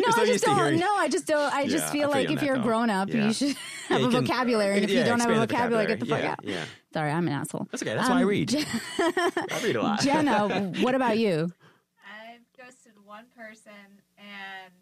[0.04, 0.78] No, I just don't.
[0.78, 1.52] No, I just don't.
[1.54, 3.26] I just Yeah, feel feel like you if that, you're a grown up, Yeah.
[3.26, 3.56] you should
[3.88, 4.74] have you a can- vocabulary.
[4.76, 6.32] And if yeah, you don't have a expand vocabulary, get the fuck vocabulary.
[6.32, 6.38] out.
[6.44, 6.64] Yeah, yeah.
[6.92, 7.66] Sorry, I'm an asshole.
[7.70, 7.94] That's okay.
[7.94, 8.48] That's why I Um, read.
[8.48, 8.64] Je-
[8.98, 10.00] I read a lot.
[10.00, 10.48] Jenna,
[10.80, 11.52] what about you?
[12.04, 13.72] I've ghosted one person,
[14.18, 14.72] and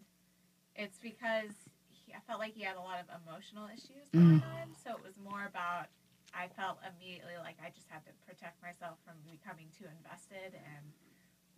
[0.75, 1.51] it's because
[1.89, 4.39] he, I felt like he had a lot of emotional issues mm.
[4.39, 4.75] going on.
[4.83, 5.87] So it was more about
[6.33, 10.85] I felt immediately like I just had to protect myself from becoming too invested and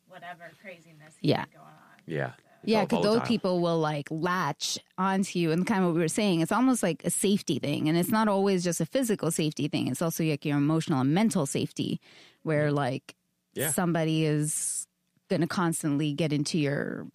[0.07, 1.41] whatever craziness he Yeah.
[1.41, 1.97] had going on.
[2.05, 2.31] Yeah.
[2.31, 6.01] So- Yeah, because those people will like latch onto you, and kind of what we
[6.01, 9.31] were saying, it's almost like a safety thing, and it's not always just a physical
[9.31, 9.87] safety thing.
[9.87, 11.99] It's also like your emotional and mental safety,
[12.43, 12.75] where mm.
[12.75, 13.15] like
[13.53, 13.71] Yeah.
[13.71, 14.87] somebody is
[15.29, 17.07] going to constantly get into your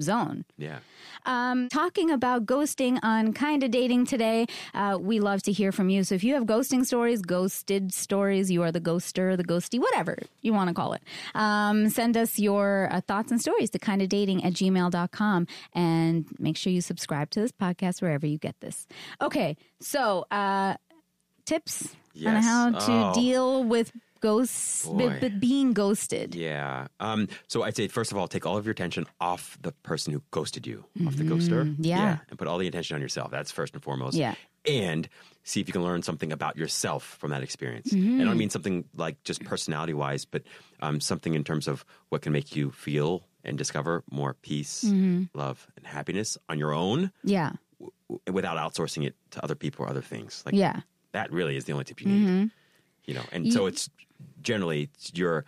[0.00, 0.44] zone.
[0.58, 0.78] Yeah.
[1.26, 6.04] Um, talking about ghosting on Kinda Dating today, uh, we love to hear from you.
[6.04, 10.18] So if you have ghosting stories, ghosted stories, you are the ghoster, the ghosty, whatever
[10.42, 11.02] you want to call it,
[11.34, 16.56] um, send us your uh, thoughts and stories to kinda dating at gmail.com and make
[16.56, 18.86] sure you subscribe to this podcast wherever you get this.
[19.22, 20.74] Okay, so uh,
[21.46, 21.94] tips
[22.26, 23.12] on how to Oh.
[23.14, 23.92] deal with
[24.24, 26.34] ghosts, but, but being ghosted.
[26.34, 26.86] Yeah.
[26.98, 30.12] Um, so I'd say, first of all, take all of your attention off the person
[30.12, 31.64] who ghosted you, off the ghoster.
[31.64, 31.84] Mm-hmm.
[31.84, 32.18] yeah.
[32.30, 33.30] And put all the attention on yourself.
[33.30, 34.16] That's first and foremost.
[34.16, 34.34] Yeah.
[34.66, 35.08] And
[35.42, 37.92] see if you can learn something about yourself from that experience.
[37.92, 38.12] Mm-hmm.
[38.12, 40.42] And I don't mean something like just personality wise, but
[40.80, 45.36] um, something in terms of what can make you feel and discover more peace, Mm-hmm.
[45.38, 49.90] love, and happiness on your own Yeah, w- without outsourcing it to other people or
[49.90, 50.42] other things.
[50.46, 50.80] Like yeah.
[51.12, 52.50] that really is the only tip you need.
[53.04, 53.90] You know, and so it's
[54.42, 55.44] generally it's your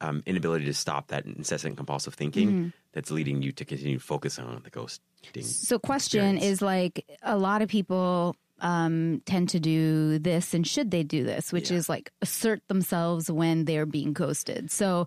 [0.00, 4.38] um, inability to stop that incessant compulsive thinking that's leading you to continue to focus
[4.38, 4.98] on the ghosting.
[5.42, 6.44] So, question experience.
[6.44, 11.24] is like a lot of people um, tend to do this, and should they do
[11.24, 11.52] this?
[11.52, 11.76] Which Yeah.
[11.78, 14.70] is like assert themselves when they're being ghosted.
[14.70, 15.06] So,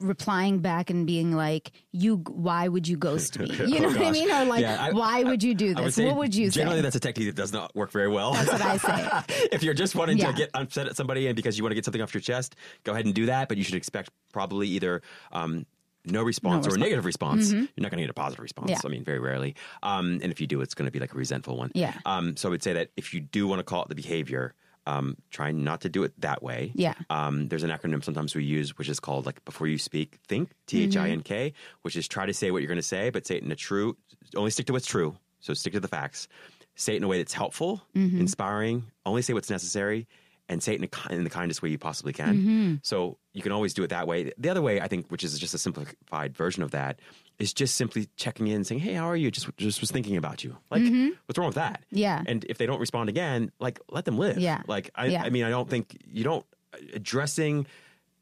[0.00, 4.06] replying back and being like, "You, why would you ghost me?" You know Oh, what
[4.06, 4.30] I mean?
[4.30, 6.78] Or like, Yeah, I- "Why would you do I would this?" what would you generally
[6.78, 6.82] say?
[6.82, 8.32] that's a technique that does not work very well.
[8.34, 9.48] That's what I say.
[9.52, 10.30] if you're just wanting Yeah.
[10.30, 12.56] to get upset at somebody and because you want to get something off your chest,
[12.84, 13.48] go ahead and do that.
[13.48, 15.02] But you should expect probably either
[15.32, 15.66] um,
[16.04, 17.52] no response or a negative response.
[17.52, 18.70] You're not going to get a positive response.
[18.70, 18.86] Mm-hmm.
[18.86, 18.90] Yeah.
[18.90, 19.54] I mean, very rarely.
[19.82, 21.72] Um, and if you do, it's going to be like a resentful one.
[21.74, 21.94] Yeah.
[22.04, 24.54] Um, so I would say that if you do want to call it the behavior,
[24.86, 26.72] um, try not to do it that way.
[26.74, 26.94] Yeah.
[27.08, 30.50] Um, there's an acronym sometimes we use, which is called like before you speak, think
[30.66, 33.10] T H I N K, which is try to say what you're going to say,
[33.10, 33.96] but say it in a true.
[34.36, 35.16] Only stick to what's true.
[35.40, 36.28] So stick to the facts.
[36.76, 38.84] Say it in a way that's helpful, inspiring.
[39.06, 40.08] Only say what's necessary,
[40.48, 42.80] and say it in, a, in the kindest way you possibly can.
[42.82, 44.30] So you can always do it that way.
[44.36, 47.00] The other way, I think, which is just a simplified version of that,
[47.38, 49.30] is just simply checking in, saying, "Hey, how are you?
[49.30, 50.56] Just just was thinking about you.
[50.70, 50.82] Like,
[51.26, 51.82] what's wrong with that?
[51.90, 52.22] Yeah.
[52.26, 54.38] And if they don't respond again, like let them live.
[54.38, 54.62] Yeah.
[54.68, 55.22] Like I, Yeah.
[55.24, 56.44] I mean, I don't think you don't
[56.92, 57.66] addressing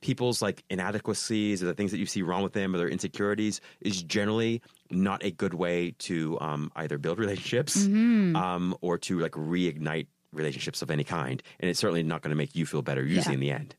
[0.00, 3.60] people's like inadequacies or the things that you see wrong with them or their insecurities
[3.80, 8.34] is generally not a good way to um, either build relationships Mm-hmm.
[8.36, 11.42] um, or to like reignite relationships of any kind.
[11.60, 13.34] And it's certainly not going to make you feel better usually Yeah.
[13.34, 13.76] in the end.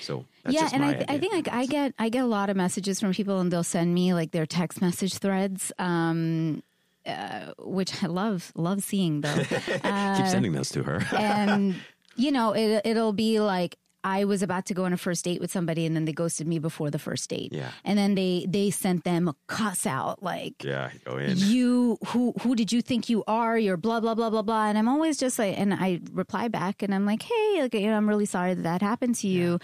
[0.00, 2.48] So that's yeah, and I, th- I think like I get I get a lot
[2.50, 6.62] of messages from people, and they'll send me like their text message threads, um,
[7.04, 9.34] uh, which I love love seeing though.
[9.48, 11.02] keep sending those to her.
[11.16, 11.74] and
[12.16, 15.40] you know it, it'll be like i was about to go on a first date
[15.40, 17.52] with somebody and then they ghosted me before the first date.
[17.52, 17.70] Yeah.
[17.84, 21.36] and then they they sent them a cuss out like yeah, go in.
[21.36, 23.58] you who who did you think you are?
[23.58, 24.66] You're blah blah blah blah blah.
[24.68, 27.88] And i'm always just like and i reply back and i'm like hey like, you
[27.90, 29.58] know i'm really sorry that that happened to you.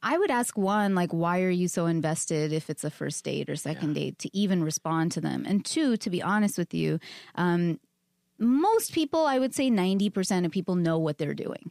[0.00, 3.50] I would ask one like why are you so invested if it's a first date
[3.50, 4.18] or second date?
[4.18, 5.44] to even respond to them.
[5.46, 6.98] And two to be honest with you
[7.34, 7.80] um,
[8.38, 11.70] most people, I would say 90% of people know what they're doing.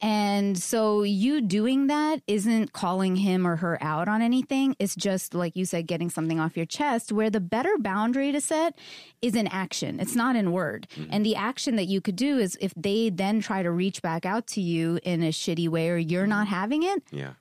[0.00, 4.76] And so you doing that isn't calling him or her out on anything.
[4.78, 8.40] It's just, like you said, getting something off your chest where the better boundary to
[8.40, 8.76] set
[9.22, 10.00] is in action.
[10.00, 10.88] It's not in word.
[10.96, 11.10] Mm-hmm.
[11.12, 14.26] And the action that you could do is if they then try to reach back
[14.26, 16.54] out to you in a shitty way or you're not mm-hmm.
[16.54, 17.34] having it, yeah.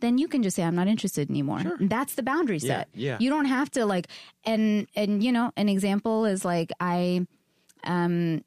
[0.00, 3.16] then you can just say i'm not interested anymore that's the boundary Yeah, set yeah.
[3.20, 4.06] you don't have to like
[4.44, 7.26] and and you know an example is like i
[7.84, 8.42] um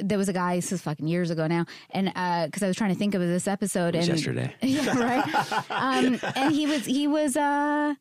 [0.00, 2.76] there was a guy this is fucking years ago now and uh because i was
[2.76, 4.54] trying to think of this episode and yesterday.
[4.62, 7.94] yeah right um and he was he was uh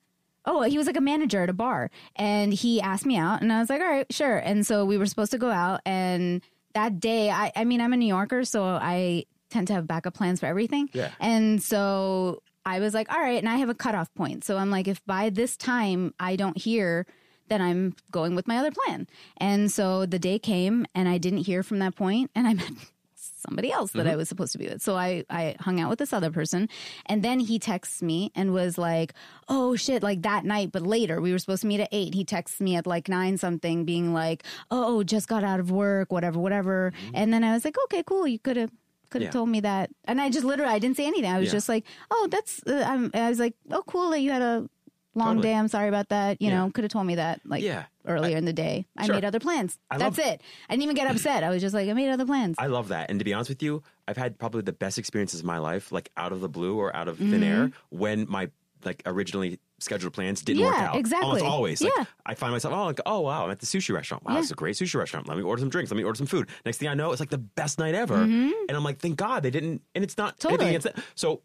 [0.43, 3.53] Oh, he was like a manager at a bar and he asked me out and
[3.53, 4.37] I was like, all right, sure.
[4.37, 6.41] And so we were supposed to go out and
[6.73, 10.15] that day, I, I mean, I'm a New Yorker, so I tend to have backup
[10.15, 10.89] plans for everything.
[10.93, 11.11] Yeah.
[11.19, 13.37] And so I was like, all right.
[13.37, 14.43] And I have a cutoff point.
[14.43, 17.05] So I'm like, if by this time I don't hear
[17.47, 19.07] then I'm going with my other plan.
[19.37, 22.71] And so the day came and I didn't hear from that point and I met
[23.15, 24.81] somebody else that I was supposed to be with.
[24.81, 26.69] So I, I hung out with this other person
[27.07, 29.13] and then he texts me and was like,
[29.49, 32.13] oh shit, like that night, but later we were supposed to meet at eight.
[32.13, 36.11] He texts me at like nine something being like, oh, just got out of work,
[36.11, 36.93] whatever, whatever.
[37.13, 38.27] And then I was like, okay, cool.
[38.27, 38.71] You could have.
[39.09, 39.31] Could have Yeah.
[39.39, 41.29] told me that, and I just literally I didn't say anything.
[41.29, 41.51] I was Yeah.
[41.51, 44.69] just like, "Oh, that's." Uh, I'm, I was like, "Oh, cool that you had a
[45.15, 45.43] long Totally.
[45.49, 45.55] day.
[45.55, 46.41] I'm sorry about that.
[46.41, 46.65] You Yeah.
[46.65, 47.83] know, could have told me that like Yeah.
[48.07, 48.85] earlier in the day.
[48.97, 49.15] I Sure.
[49.15, 49.77] made other plans.
[49.89, 50.41] I That's love- it.
[50.69, 51.43] I didn't even get upset.
[51.43, 52.55] I was just like, I made other plans.
[52.59, 53.09] I love that.
[53.09, 55.91] And to be honest with you, I've had probably the best experiences of my life,
[55.91, 58.49] like out of the blue or out of thin air, when my
[58.83, 60.81] like originally scheduled plans didn't work Mm-hmm.
[60.83, 60.95] Yeah, out.
[60.95, 61.27] exactly.
[61.27, 61.81] Almost always.
[61.83, 62.05] Like Yeah.
[62.25, 64.23] I find myself, oh, like, oh wow, I'm at the sushi restaurant.
[64.23, 64.37] Wow, Yeah.
[64.39, 65.27] this is a great sushi restaurant.
[65.27, 65.91] Let me order some drinks.
[65.91, 66.47] Let me order some food.
[66.65, 68.15] Next thing I know, it's like the best night ever.
[68.15, 69.81] And I'm like, thank God they didn't.
[69.93, 70.49] And it's not Mm-hmm.
[70.49, 70.69] Totally.
[70.69, 71.05] anything against that.
[71.15, 71.41] So,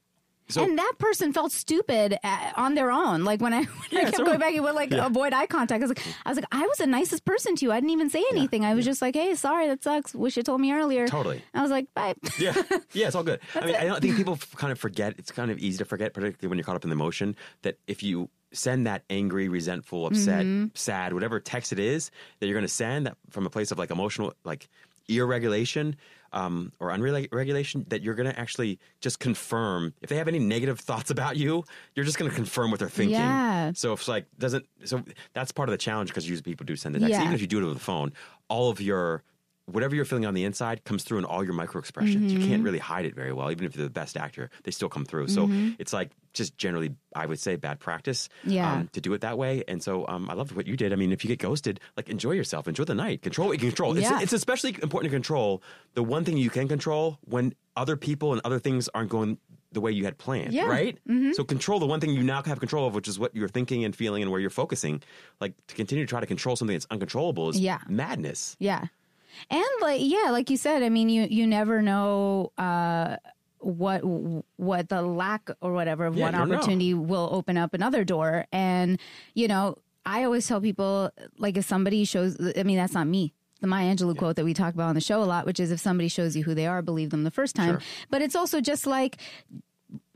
[0.49, 3.25] so and that person felt stupid uh, on their own.
[3.25, 5.07] Like when I, when I kept going back and would like Yeah.
[5.07, 5.83] avoid eye contact.
[5.83, 7.73] I was like, I was like, I was the nicest person to you.
[7.73, 8.65] I didn't even say anything.
[8.65, 10.15] I was just like, hey, sorry, that sucks.
[10.15, 11.09] Wish you told me earlier.
[11.09, 11.43] Totally.
[11.55, 12.15] I was like, bye.
[12.39, 12.55] yeah,
[12.93, 13.41] yeah, it's all good.
[13.55, 13.81] I mean, it.
[13.81, 15.15] I don't think people f- kind of forget.
[15.19, 17.35] It's kind of easy to forget, particularly when you're caught up in the emotion.
[17.63, 20.67] That if you send that angry, resentful, upset, Mm-hmm.
[20.75, 23.79] sad, whatever text it is that you're going to send that from a place of
[23.79, 24.69] like emotional, like
[25.09, 25.97] ear regulation
[26.33, 30.81] um, or unregulation, that you're going to actually just confirm if they have any negative
[30.81, 31.65] thoughts about you.
[31.95, 33.17] You're just going to confirm what they're thinking.
[33.17, 33.73] Yeah.
[33.75, 36.77] So if it's like doesn't so that's part of the challenge because usually people do
[36.77, 37.13] send the text.
[37.13, 37.23] Yeah.
[37.23, 38.13] Even if you do it over the phone,
[38.49, 39.23] all of your
[39.67, 42.33] whatever you're feeling on the inside comes through in all your micro expressions.
[42.33, 42.49] You Mm-hmm.
[42.49, 44.49] can't really hide it very well, even if you're the best actor.
[44.65, 45.29] They still come through.
[45.29, 45.49] So
[45.79, 48.73] it's like just generally, I would say, bad practice Yeah.
[48.73, 49.65] um, to do it that way.
[49.67, 50.93] And so um, I love what you did.
[50.93, 53.59] I mean, if you get ghosted, like enjoy yourself, enjoy the night, control what you
[53.59, 53.99] can control.
[53.99, 54.15] Yeah.
[54.17, 55.63] It's, it's especially important to control
[55.95, 59.39] the one thing you can control when other people and other things aren't going
[59.73, 60.67] the way you had planned, Yeah.
[60.67, 60.97] right?
[61.33, 63.85] So control the one thing you now have control of, which is what you're thinking
[63.85, 65.03] and feeling and where you're focusing.
[65.41, 67.81] Like to continue to try to control something that's uncontrollable is Yeah.
[67.89, 68.57] madness.
[68.61, 68.85] Yeah.
[69.51, 73.17] And like yeah, like you said, I mean you you never know uh
[73.59, 74.01] what
[74.57, 76.55] what the lack or whatever of Yeah, one don't know.
[76.57, 78.99] opportunity will open up another door and
[79.35, 83.33] you know, I always tell people like if somebody shows I mean that's not me.
[83.61, 85.71] The Maya Angelou quote that we talk about on the show a lot, which is
[85.71, 87.81] if somebody shows you who they are, believe them the first time.
[87.81, 87.83] Sure.
[88.11, 89.17] But it's also just like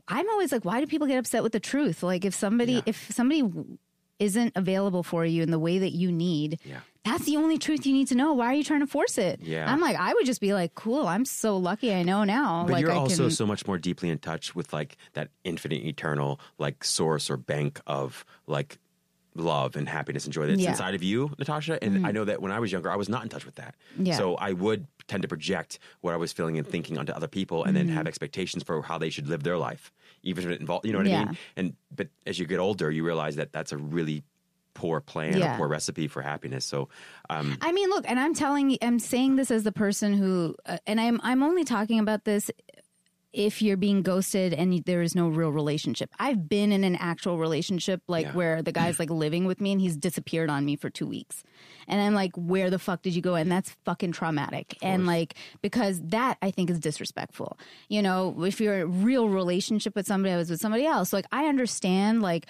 [0.07, 2.03] I'm always like, why do people get upset with the truth?
[2.03, 2.81] Like if somebody Yeah.
[2.85, 3.43] if somebody
[4.19, 6.81] isn't available for you in the way that you need, Yeah.
[7.03, 8.33] That's the only truth you need to know.
[8.33, 9.39] Why are you trying to force it?
[9.41, 9.71] Yeah.
[9.71, 12.63] I'm like, I would just be like, cool, I'm so lucky I know now.
[12.65, 15.29] But like you're I also can so much more deeply in touch with like that
[15.43, 18.77] infinite, eternal, like source or bank of like
[19.33, 20.65] love and happiness and joy that's Yeah.
[20.65, 20.71] Mm-hmm.
[20.73, 21.81] inside of you, Natasha.
[21.83, 23.75] And I know that when I was younger, I was not in touch with that.
[23.97, 24.17] Yeah.
[24.17, 27.63] So I would tend to project what I was feeling and thinking onto other people,
[27.63, 29.91] and then have expectations for how they should live their life,
[30.23, 31.29] even if it involved, you know what I Mm-hmm.
[31.29, 31.37] Mean?
[31.57, 34.23] And but as you get older, you realize that that's a really
[34.73, 35.53] poor plan, Yeah.
[35.55, 36.65] a poor recipe for happiness.
[36.65, 36.89] So,
[37.29, 40.77] um, I mean, look, and I'm telling, I'm saying this as the person who, uh,
[40.87, 42.49] and I'm, I'm only talking about this
[43.33, 46.09] if you're being ghosted and there is no real relationship.
[46.19, 48.33] I've been in an actual relationship, like Yeah.
[48.33, 51.41] where the guy's like living with me and he's disappeared on me for two weeks,
[51.87, 53.35] and I'm like, where the fuck did you go?
[53.35, 57.57] And that's fucking traumatic, and like because that I think is disrespectful.
[57.87, 61.13] You know, if you're in a real relationship with somebody, I was with somebody else.
[61.13, 62.47] Like I understand, like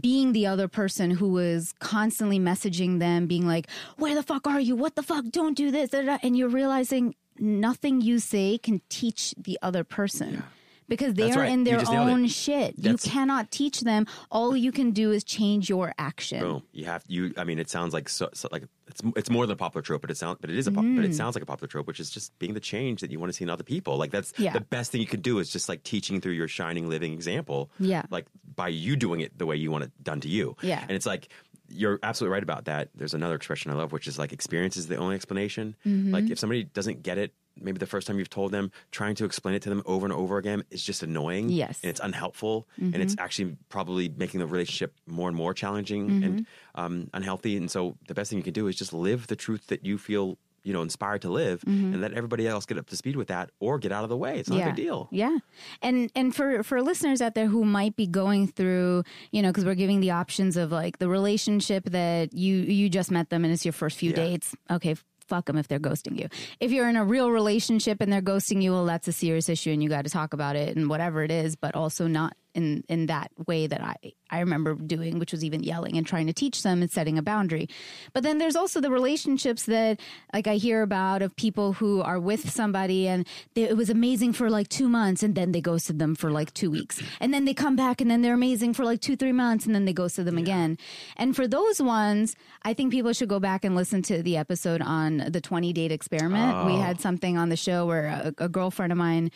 [0.00, 4.60] being the other person who was constantly messaging them, being like, Where the fuck are
[4.60, 4.76] you?
[4.76, 5.24] What the fuck?
[5.30, 5.90] Don't do this.
[5.90, 10.42] da, da, da." And you're realizing nothing you say can teach the other person.
[10.86, 11.50] Because they That's are right.
[11.52, 12.12] in their just nailed it.
[12.12, 12.76] own shit.
[12.76, 14.06] That's- you cannot teach them.
[14.30, 16.40] All you can do is change your action.
[16.40, 16.62] Boom.
[16.72, 17.32] You have you.
[17.38, 20.02] I mean, it sounds like so, so like it's it's more than a popular trope,
[20.02, 21.86] but it sounds but it is a pop, but it sounds like a popular trope,
[21.86, 23.96] which is just being the change that you want to see in other people.
[23.96, 24.52] Like that's Yeah.
[24.52, 27.70] the best thing you can do is just like teaching through your shining living example.
[27.80, 28.02] Yeah.
[28.10, 30.54] Like by you doing it the way you want it done to you.
[30.60, 30.80] Yeah.
[30.82, 31.28] And it's like
[31.70, 32.90] you're absolutely right about that.
[32.94, 35.76] There's another expression I love, which is like experience is the only explanation.
[35.86, 36.12] Mm-hmm.
[36.12, 37.32] Like if somebody doesn't get it.
[37.60, 40.12] Maybe the first time you've told them, trying to explain it to them over and
[40.12, 41.48] over again is just annoying.
[41.50, 41.78] Yes.
[41.82, 42.66] And it's unhelpful.
[42.78, 46.24] And it's actually probably making the relationship more and more challenging Mm-hmm.
[46.24, 47.56] and um, unhealthy.
[47.56, 49.98] And so the best thing you can do is just live the truth that you
[49.98, 53.28] feel, you know, inspired to live and let everybody else get up to speed with
[53.28, 54.38] that or get out of the way.
[54.38, 55.08] It's not a big deal.
[55.12, 55.36] Yeah,
[55.82, 59.64] and and for for listeners out there who might be going through, you know, because
[59.66, 63.52] we're giving the options of like the relationship that you you just met them and
[63.52, 64.16] it's your first few Yeah.
[64.16, 64.54] dates.
[64.70, 64.96] Okay.
[65.28, 66.28] Fuck them if they're ghosting you.
[66.60, 69.70] If you're in a real relationship and they're ghosting you, well, that's a serious issue
[69.70, 71.56] and you got to talk about it and whatever it is.
[71.56, 73.94] But also not in in that way that I
[74.30, 77.22] I remember doing, which was even yelling and trying to teach them and setting a
[77.22, 77.68] boundary.
[78.12, 80.00] But then there's also the relationships that
[80.32, 84.32] like I hear about of people who are with somebody and they, it was amazing
[84.32, 87.44] for like two months and then they ghosted them for like two weeks and then
[87.44, 89.92] they come back and then they're amazing for like two three months and then they
[89.92, 90.78] ghosted them again.
[91.16, 94.82] And for those ones, I think people should go back and listen to the episode
[94.82, 96.66] on the 20 date experiment.
[96.66, 96.80] We Oh.
[96.80, 98.06] had something on the show where
[98.38, 99.30] a, a girlfriend of mine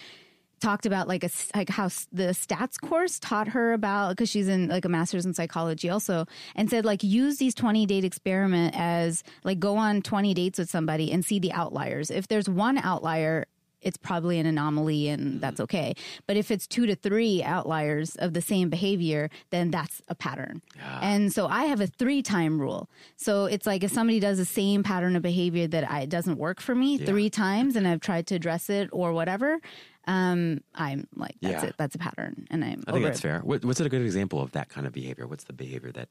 [0.59, 4.69] talked about like a like how the stats course taught her about because she's in
[4.69, 9.23] like a master's in psychology also and said like use these 20 date experiment as
[9.45, 12.11] like go on 20 dates with somebody and see the outliers.
[12.11, 13.47] If there's one outlier
[13.81, 15.39] it's probably an anomaly and mm-hmm.
[15.39, 15.95] that's okay.
[16.27, 20.63] But if it's two to three outliers of the same behavior then that's a pattern.
[21.01, 22.89] And so i have a three time rule.
[23.17, 26.39] So it's like if somebody does the same pattern of behavior that I, it doesn't
[26.39, 29.61] work for me three times and i've tried to address it or whatever
[30.09, 31.69] um, I'm like, that's Yeah.
[31.69, 31.75] it.
[31.79, 32.83] That's a pattern, and I'm.
[32.89, 33.23] I think that's it.
[33.23, 33.41] fair.
[33.41, 35.27] What, what's a good example of that kind of behavior?
[35.29, 36.09] What's the behavior that?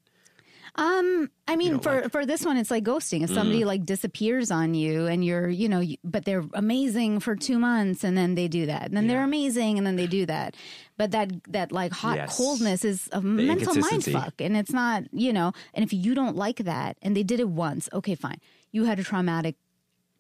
[0.76, 2.04] Um, I mean, for like.
[2.06, 2.12] Mm.
[2.12, 3.24] for this one, it's like ghosting.
[3.24, 7.36] If somebody like disappears on you, and you're, you know, you, but they're amazing for
[7.36, 10.26] two months, and then they do that, and then they're amazing, and then they do
[10.28, 10.56] that.
[10.98, 12.38] But that that like hot Yes.
[12.38, 15.54] coldness is a mental mind fuck, and it's not, you know.
[15.74, 18.39] And if you don't like that, and they did it once, okay, fine.
[18.72, 19.56] You had a traumatic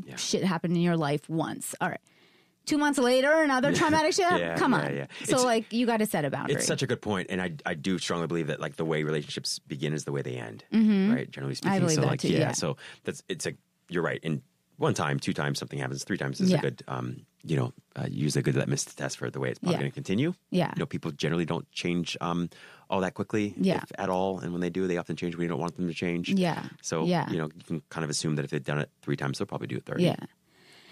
[0.03, 0.15] Yeah.
[0.15, 1.75] shit happen in your life once.
[1.81, 2.01] All right.
[2.67, 4.29] Two months later, another traumatic shit.
[4.39, 4.95] Yeah, Come yeah, on.
[4.95, 5.05] yeah.
[5.23, 6.55] So It's- like, you got to set a boundary.
[6.57, 9.01] It's such a good point, and I I do strongly believe that like the way
[9.03, 11.27] relationships begin is the way they end, right?
[11.31, 13.53] Generally speaking, I believe so that like too, yeah, so that's it's a
[13.89, 14.19] you're right.
[14.23, 14.41] And
[14.77, 16.03] one time, two times, something happens.
[16.03, 19.29] Three times is a good um you know uh, usually a good litmus test for
[19.31, 20.33] the way it's probably going to continue.
[20.51, 20.71] Yeah.
[20.75, 22.49] you know people generally don't change um
[22.89, 23.83] all that quickly, Yeah.
[23.97, 25.93] at all, and when they do, they often change when you don't want them to
[25.93, 26.27] change.
[26.29, 26.63] Yeah.
[26.81, 27.29] So Yeah.
[27.31, 29.45] you know you can kind of assume that if they've done it three times, they'll
[29.47, 30.03] probably do it thirty.
[30.03, 30.17] Yeah.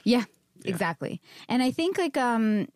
[0.07, 0.23] Yeah,
[0.69, 1.21] exactly.
[1.49, 2.67] And I think like um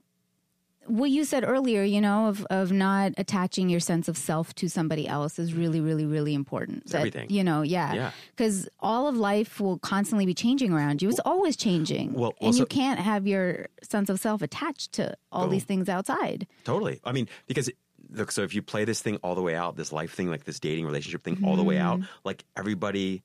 [0.88, 4.68] what you said earlier, you know, of of not attaching your sense of self to
[4.68, 6.88] somebody else is really, really, really important.
[6.88, 7.30] That, everything.
[7.30, 7.94] You know, yeah.
[7.94, 8.12] Yeah.
[8.36, 11.10] Because all of life will constantly be changing around you.
[11.10, 12.14] It's always changing.
[12.14, 15.50] well, and you can't have your sense of self attached to all Oh.
[15.50, 16.48] these things outside.
[16.64, 17.00] Totally.
[17.04, 17.70] I mean, because
[18.12, 20.46] look, so if you play this thing all the way out, this life thing, like
[20.46, 22.10] this dating relationship thing, all the way out, Mm-hmm.
[22.24, 23.22] like everybody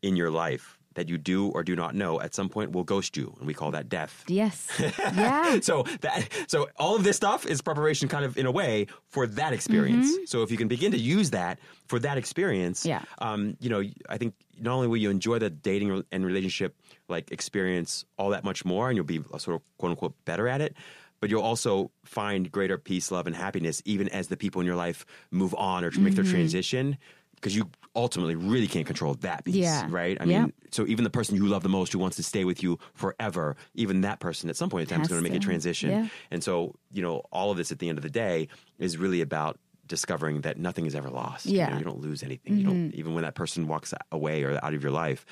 [0.00, 3.16] in your life that you do or do not know at some point will ghost
[3.16, 4.24] you, and we call that death.
[4.28, 4.68] Yes.
[4.78, 5.60] yeah.
[5.60, 9.26] So that so all of this stuff is preparation, kind of in a way, for
[9.26, 10.16] that experience.
[10.30, 12.88] So if you can begin to use that for that experience, Mm-hmm.
[12.88, 13.02] Yeah.
[13.18, 16.74] um, you know, I think not only will you enjoy the dating and relationship
[17.08, 20.60] like experience all that much more, and you'll be sort of quote unquote better at
[20.60, 20.76] it.
[21.20, 24.76] But you'll also find greater peace, love, and happiness even as the people in your
[24.76, 26.22] life move on or to make Mm-hmm.
[26.22, 26.98] their transition,
[27.36, 29.86] because you ultimately really can't control that piece, Yeah.
[29.88, 30.16] right?
[30.20, 30.42] I Yeah.
[30.42, 32.78] mean, so even the person you love the most, who wants to stay with you
[32.94, 35.90] forever, even that person at some point in time is going to make a transition.
[35.90, 36.08] Yeah.
[36.30, 39.20] And so, you know, all of this at the end of the day is really
[39.20, 41.46] about discovering that nothing is ever lost.
[41.46, 41.66] You, Yeah.
[41.66, 41.72] Mm-hmm.
[41.72, 42.56] know, you don't lose anything.
[42.58, 45.24] You don't even when that person walks away or out of your life,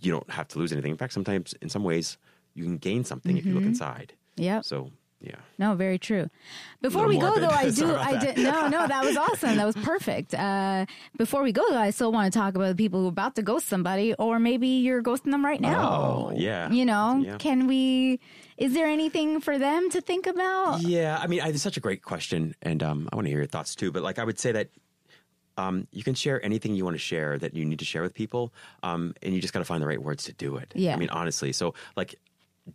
[0.00, 0.90] you don't have to lose anything.
[0.90, 2.18] In fact, sometimes in some ways
[2.54, 4.12] you can gain something if you look inside.
[4.36, 4.60] Mm-hmm.
[4.62, 4.90] So,
[5.20, 5.36] yeah.
[5.58, 6.30] No, very true.
[6.80, 7.94] Before we go, though, I do.
[7.94, 8.36] I that.
[8.36, 8.44] did.
[8.44, 9.56] No, no, that was awesome.
[9.56, 10.32] That was perfect.
[10.34, 10.86] Uh,
[11.18, 13.34] before we go, though, I still want to talk about the people who are about
[13.36, 15.90] to ghost somebody, or maybe you're ghosting them right now.
[15.92, 16.70] Oh, yeah.
[16.70, 17.36] You know, Yeah.
[17.36, 18.18] can we?
[18.56, 20.82] Is there anything for them to think about?
[20.82, 23.38] Yeah, I mean, I, it's such a great question, and um, I want to hear
[23.40, 23.90] your thoughts too.
[23.92, 24.68] But like, I would say that
[25.56, 28.14] um, you can share anything you want to share that you need to share with
[28.14, 28.52] people,
[28.82, 30.72] um, and you just got to find the right words to do it.
[30.74, 30.94] Yeah.
[30.94, 32.14] I mean, honestly, so like,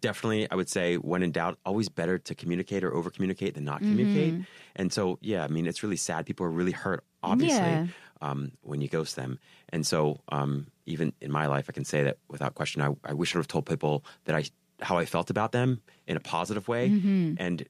[0.01, 3.63] definitely, I would say when in doubt, always better to communicate or over communicate than
[3.65, 4.33] not communicate.
[4.33, 4.43] Mm-hmm.
[4.75, 6.25] And so, yeah, I mean, it's really sad.
[6.25, 7.87] People are really hurt, obviously, Yeah.
[8.21, 9.39] um, when you ghost them.
[9.69, 13.13] And so, um, even in my life, I can say that without question, I, I
[13.13, 14.43] wish I would have told people that I
[14.81, 17.35] how I felt about them in a positive way, Mm-hmm.
[17.37, 17.65] and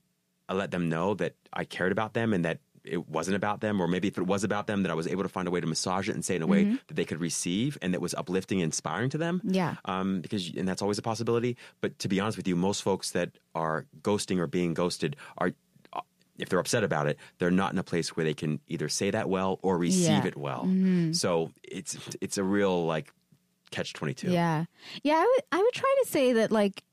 [0.50, 3.82] I let them know that I cared about them and that it wasn't about them,
[3.82, 5.60] or maybe if it was about them, that I was able to find a way
[5.60, 8.14] to massage it and say in a way that they could receive and that was
[8.14, 9.40] uplifting and inspiring to them.
[9.40, 9.54] Mm-hmm.
[9.56, 9.76] Yeah.
[9.86, 11.58] Um, because and that's always a possibility.
[11.82, 15.52] But to be honest with you, most folks that are ghosting or being ghosted are.
[15.94, 16.02] uh,
[16.38, 19.10] If they're upset about it, they're not in a place where they can either say
[19.12, 20.18] that well or receive Yeah.
[20.20, 20.28] Mm-hmm.
[20.28, 21.14] it well.
[21.14, 23.14] So it's it's a real like
[23.72, 24.30] catch twenty two.
[24.32, 24.66] Yeah,
[25.04, 25.16] yeah.
[25.16, 25.44] I would.
[25.52, 26.84] I would try to say that like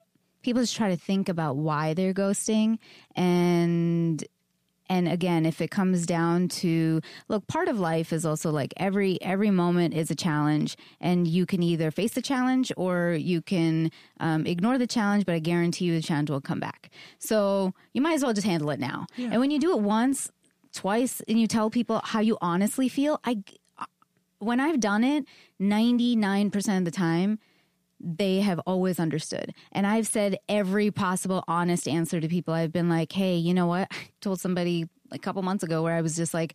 [0.42, 2.78] people just try to think about why they're ghosting
[3.16, 4.24] and
[4.92, 9.20] and again if it comes down to look part of life is also like every
[9.22, 13.90] every moment is a challenge and you can either face the challenge or you can
[14.20, 16.90] um, ignore the challenge but i guarantee you the challenge will come back.
[17.18, 19.06] So you might as well just handle it now.
[19.16, 20.30] And when you do it once
[20.72, 23.42] twice and you tell people how you honestly feel i
[24.38, 25.24] when i've done it
[25.60, 27.38] 99% of the time
[28.02, 29.54] they have always understood.
[29.70, 32.52] And I've said every possible honest answer to people.
[32.52, 33.88] I've been like, hey, you know what?
[33.92, 36.54] I told somebody a couple months ago where I was just like,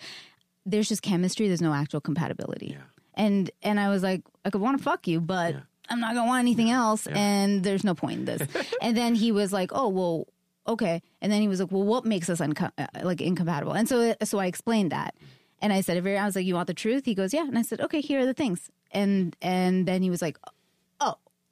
[0.65, 1.47] there's just chemistry.
[1.47, 2.67] There's no actual compatibility.
[2.71, 2.83] Yeah.
[3.15, 5.61] And and I was like, I could want to fuck you, but Yeah.
[5.89, 7.17] I'm not gonna want anything else, Yeah.
[7.17, 8.41] and there's no point in this.
[8.81, 10.27] and then he was like, oh well,
[10.67, 11.01] okay.
[11.21, 13.71] And then he was like, well, what makes us unco- uh, like incompatible?
[13.73, 15.15] And so so I explained that,
[15.61, 17.05] and I said, I was like, you want the truth?
[17.05, 17.47] He goes, yeah.
[17.47, 18.69] And I said, okay, here are the things.
[18.91, 20.37] And and then he was like,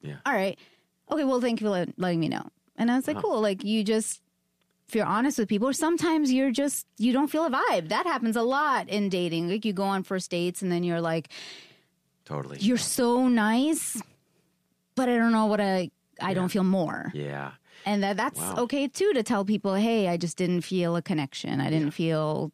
[0.05, 0.17] Yeah.
[0.25, 0.57] all right,
[1.11, 2.47] okay, well, thank you for let, letting me know.
[2.77, 3.27] And I was like, uh-huh.
[3.27, 3.41] cool.
[3.41, 4.21] Like you just
[4.87, 7.89] if you're honest with people, sometimes you're just you don't feel a vibe.
[7.89, 9.49] That happens a lot in dating.
[9.49, 11.29] Like you go on first dates and then you're like,
[12.25, 12.57] Totally.
[12.59, 14.01] you're so nice,
[14.95, 15.89] but I don't know what I
[16.21, 17.11] I don't feel more.
[17.13, 17.51] yeah.
[17.85, 18.55] And that that's Wow.
[18.63, 21.59] okay too to tell people, hey, I just didn't feel a connection.
[21.61, 22.51] I didn't feel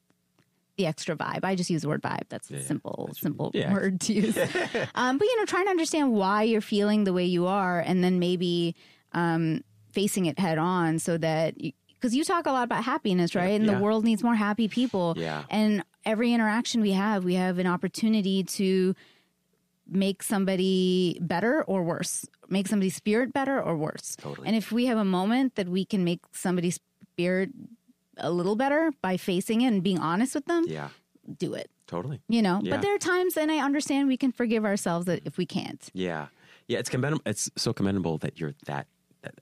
[0.78, 1.44] the extra vibe.
[1.44, 2.30] I just use the word vibe.
[2.30, 2.62] That's a yeah.
[2.62, 3.74] simple, simple yeah.
[3.74, 4.38] word to use.
[4.96, 8.04] um, but you know, trying to understand why you're feeling the way you are, and
[8.04, 8.76] then maybe
[9.14, 11.56] um, facing it head on, so that
[12.02, 13.52] because you talk a lot about happiness, right?
[13.60, 13.76] And Yeah.
[13.76, 15.14] the world needs more happy people.
[15.18, 15.44] Yeah.
[15.50, 18.96] And every interaction we have, we have an opportunity to
[19.88, 24.16] make somebody better or worse, make somebody's spirit better or worse.
[24.16, 24.48] Totally.
[24.48, 26.80] And if we have a moment that we can make somebody's
[27.14, 27.50] spirit
[28.22, 30.90] a little better by facing it and being honest with them, Yeah.
[31.38, 31.70] do it.
[31.88, 32.22] Totally.
[32.30, 32.76] You know, Yeah.
[32.76, 35.90] but there are times, and I understand we can forgive ourselves that if we can't.
[35.94, 36.28] Yeah,
[36.68, 36.80] yeah.
[36.80, 37.22] It's commendable.
[37.26, 38.88] It's so commendable that you're that,
[39.24, 39.36] that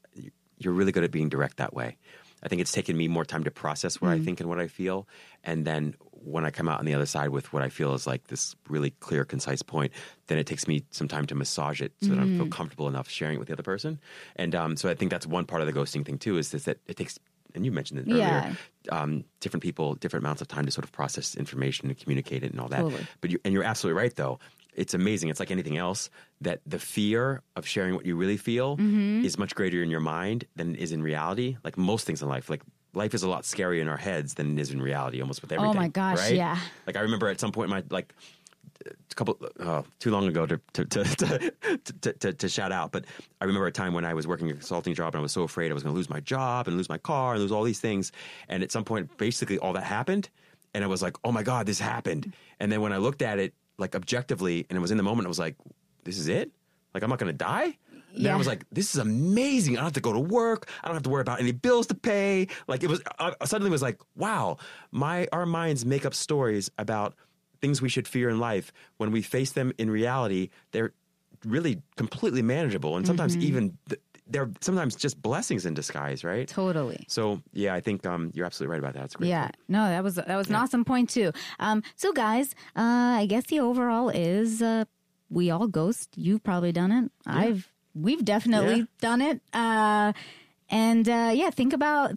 [0.57, 1.97] you're really good at being direct that way.
[2.41, 4.67] I think it's taken me more time to process what I think and what I
[4.67, 5.07] feel,
[5.43, 8.05] and then when I come out on the other side with what I feel is
[8.07, 9.93] like this really clear, concise point,
[10.27, 13.09] then it takes me some time to massage it so that I feel comfortable enough
[13.09, 13.99] sharing it with the other person.
[14.35, 16.65] And um, so I think that's one part of the ghosting thing too is, is
[16.65, 17.17] that it takes.
[17.55, 18.25] And you mentioned it earlier.
[18.25, 18.53] Yeah.
[18.91, 22.51] Um, different people, different amounts of time to sort of process information and communicate it
[22.51, 22.81] and all that.
[22.81, 23.07] Totally.
[23.21, 24.39] But you, and you're absolutely right, though.
[24.75, 25.29] It's amazing.
[25.29, 26.09] It's like anything else
[26.41, 29.25] that the fear of sharing what you really feel Mm-hmm.
[29.25, 31.57] is much greater in your mind than it is in reality.
[31.63, 32.61] Like most things in life, like
[32.93, 35.19] life is a lot scarier in our heads than it is in reality.
[35.21, 35.75] Almost with everything.
[35.75, 36.35] Oh my gosh, right?
[36.35, 36.57] yeah.
[36.87, 38.13] Like I remember at some point, in my like
[38.85, 41.51] a couple uh, too long ago to to to,
[42.01, 43.05] to, to, to shout out, but
[43.41, 45.43] I remember a time when I was working a consulting job and I was so
[45.43, 47.63] afraid I was going to lose my job and lose my car and lose all
[47.63, 48.11] these things.
[48.47, 50.29] And at some point, basically, all that happened,
[50.73, 53.39] and I was like, "Oh my god, this happened!" And then when I looked at
[53.39, 55.55] it like objectively, and it was in the moment, I was like,
[56.03, 56.51] "This is it?
[56.93, 57.77] Like I'm not going to die."
[58.15, 59.75] And then I was like, "This is amazing!
[59.75, 60.69] I don't have to go to work.
[60.83, 63.71] I don't have to worry about any bills to pay." Like it was uh, suddenly
[63.71, 64.57] was like, "Wow,
[64.91, 67.15] my our minds make up stories about
[67.61, 68.71] things we should fear in life.
[68.97, 70.93] When we face them in reality, they're
[71.45, 73.47] really completely manageable, and sometimes Mm-hmm.
[73.47, 74.01] even th-
[74.31, 77.03] they're sometimes just blessings in disguise, right?" Totally.
[77.07, 78.99] So yeah, I think um, you're absolutely right about that.
[79.01, 79.29] That's great.
[79.29, 79.55] Yeah, point.
[79.69, 81.31] no, that was that was an awesome point too.
[81.59, 84.85] Um, so guys, uh, I guess the overall is uh,
[85.29, 86.09] we all ghost.
[86.15, 87.11] You've probably done it.
[87.25, 88.85] I've we've definitely Yeah.
[89.01, 89.41] done it.
[89.53, 90.13] Uh,
[90.69, 92.11] and uh, yeah, think about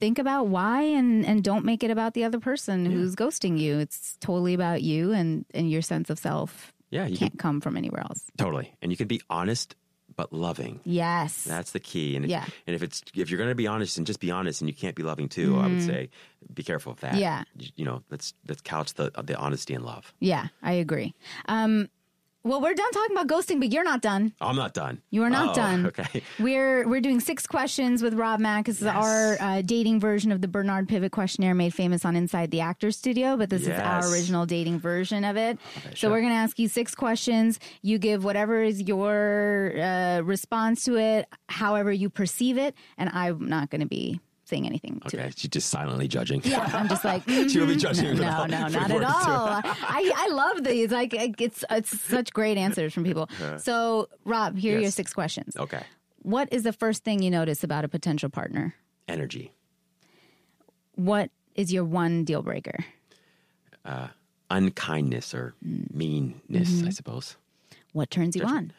[0.00, 3.78] think about why, and and don't make it about the other person who's ghosting you.
[3.78, 6.72] It's totally about you and and your sense of self.
[6.90, 8.24] Yeah, you can't come from anywhere else.
[8.38, 9.74] Totally, and you can be honest
[10.16, 10.80] but loving.
[10.84, 12.16] Yes, That's the key.
[12.16, 12.44] And Yeah.
[12.66, 14.74] and if it's if you're going to be honest and just be honest, and you
[14.74, 16.08] can't be loving too, I would say
[16.52, 17.12] be careful of that.
[17.12, 17.20] Mm-hmm.
[17.20, 17.42] Yeah.
[17.76, 20.12] you know, let's let's couch the the honesty and love.
[20.18, 21.14] yeah, I agree.
[21.46, 21.88] Um,
[22.44, 24.32] well, we're done talking about ghosting, but you're not done.
[24.40, 25.02] I'm not done.
[25.10, 25.86] You are not Oh, done.
[25.98, 26.22] Okay.
[26.38, 28.66] We're we're doing six questions with Rob Mack.
[28.66, 28.94] This is Yes.
[28.94, 32.96] our uh, dating version of the Bernard Pivot questionnaire made famous on Inside the Actors
[32.96, 35.58] Studio, but this is our original dating version of it.
[35.84, 36.10] so show.
[36.10, 37.58] we're going to ask you six questions.
[37.82, 43.48] You give whatever is your uh, response to it, however you perceive it, and I'm
[43.48, 45.30] not going to be saying anything to Okay.
[45.36, 46.40] She's just silently judging.
[46.44, 47.78] Yeah, I'm just like She will be mhm.
[47.80, 49.46] judging No, no, with not at all.
[49.64, 50.90] I, I love these.
[50.90, 53.28] Like it's it's such great answers from people.
[53.58, 55.56] So, Rob, here are your six questions.
[55.56, 55.82] Okay.
[56.22, 58.74] What is the first thing you notice about a potential partner?
[59.06, 59.52] Energy,
[60.96, 62.84] What is your one deal breaker?
[64.50, 65.94] unkindness, or Mm.
[65.94, 66.86] meanness, Mm-hmm.
[66.86, 67.36] I suppose.
[67.92, 68.72] What turns you on?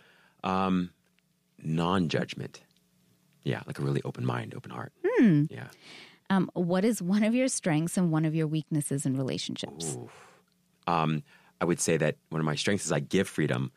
[1.62, 2.62] Non-judgment.
[3.44, 4.92] Yeah, like a really open mind, open heart.
[5.06, 5.46] Hmm.
[5.50, 5.68] Yeah.
[6.30, 9.98] Um, what is one of your strengths and one of your weaknesses in relationships?
[10.86, 11.24] Um,
[11.60, 13.72] I would say that one of my strengths is I give freedom.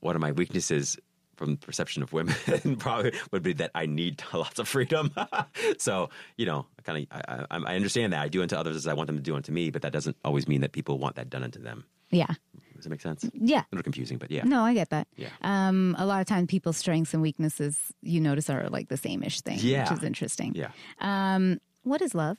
[0.00, 0.96] One of my weaknesses,
[1.36, 2.34] from the perception of women,
[2.78, 5.12] probably would be that I need lots of freedom.
[5.78, 8.76] so you know, I kind of I, I, I understand that I do unto others
[8.76, 10.98] as I want them to do unto me, but that doesn't always mean that people
[10.98, 11.84] want that done unto them.
[12.10, 12.34] Yeah.
[12.76, 13.28] Does that make sense?
[13.34, 13.60] Yeah.
[13.60, 14.44] A little confusing, but yeah.
[14.44, 15.08] No, I get that.
[15.16, 15.28] Yeah.
[15.42, 19.22] Um, a lot of times people's strengths and weaknesses you notice are like the same
[19.22, 19.82] ish thing, Yeah.
[19.90, 20.54] which is interesting.
[20.54, 20.70] Yeah.
[21.00, 22.38] Um, what is love?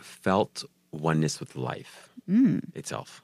[0.00, 2.74] Felt oneness with life Mm.
[2.76, 3.22] itself.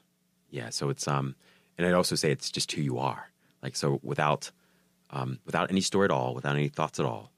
[0.49, 0.69] Yeah.
[0.69, 1.35] So it's um,
[1.77, 3.29] and I'd also say it's just who you are.
[3.61, 4.49] Like so, without
[5.11, 7.31] um, without any story at all, without any thoughts at all,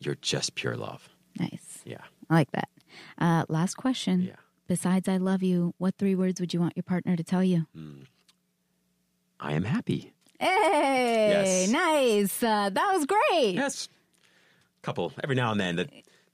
[0.00, 1.08] you're just pure love.
[1.38, 1.80] Nice.
[1.84, 2.02] Yeah.
[2.28, 2.68] I like that.
[3.18, 4.22] Uh, last question.
[4.22, 4.36] Yeah.
[4.70, 7.66] Besides I love you, what three words would you want your partner to tell you?
[9.40, 10.12] I am happy.
[10.38, 11.70] Hey, Yes.
[11.70, 12.40] nice.
[12.40, 13.54] Uh, that was great.
[13.56, 13.88] Yes.
[14.82, 15.88] Couple every now and then the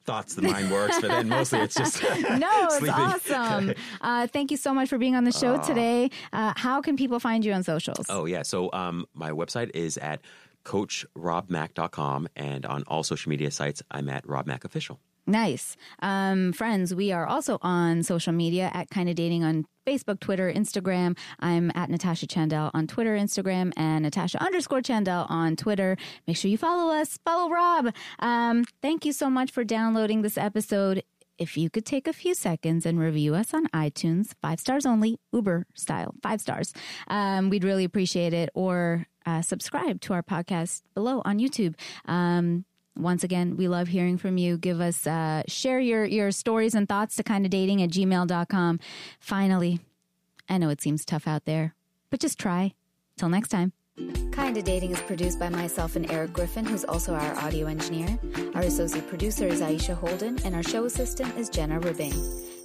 [0.05, 3.73] thoughts, the mind works, but then mostly it's just No, it's awesome.
[4.03, 6.11] Uh, thank you so much for being on the show today.
[6.31, 8.05] Uh, how can people find you on socials?
[8.11, 8.43] Oh yeah.
[8.43, 10.21] So um, my website is at
[10.67, 15.01] coachrobmack.com and on all social media sites I'm at Rob Mack Official.
[15.27, 15.77] Nice.
[16.01, 21.19] Um, friends, we are also on social media at Kinda Dating on Facebook, Twitter, Instagram.
[21.41, 25.97] I'm at Natasha Chandel on Twitter, Instagram, and Natasha underscore Chandel on Twitter.
[26.29, 27.19] Make sure you follow us.
[27.25, 27.93] Follow Rob.
[28.21, 31.03] Um, thank you so much for downloading this episode.
[31.39, 35.19] If you could take a few seconds and review us on iTunes, five stars only,
[35.33, 36.73] Uber style, five stars,
[37.09, 38.49] um, we'd really appreciate it.
[38.55, 41.75] Or uh, subscribe to our podcast below on YouTube.
[42.07, 42.65] Um,
[42.97, 44.57] once again, we love hearing from you.
[44.57, 48.81] Give us, uh, share your, your stories and thoughts to kind of dating at gmail.com.
[49.21, 49.81] Finally,
[50.49, 51.75] I know it seems tough out there,
[52.11, 52.75] but just try.
[53.17, 53.73] Till next time.
[54.33, 58.19] Kinda Dating is produced by myself and Eric Griffin, who's also our audio engineer.
[58.55, 62.13] Our associate producer is Aisha Holden, and our show assistant is Jenna Ribbing.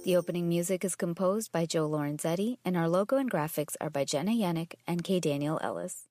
[0.04, 4.04] The opening music is composed by Joe Lorenzetti, and our logo and graphics are by
[4.04, 5.20] Jenna Yannick and K.
[5.20, 6.08] Daniel Ellis.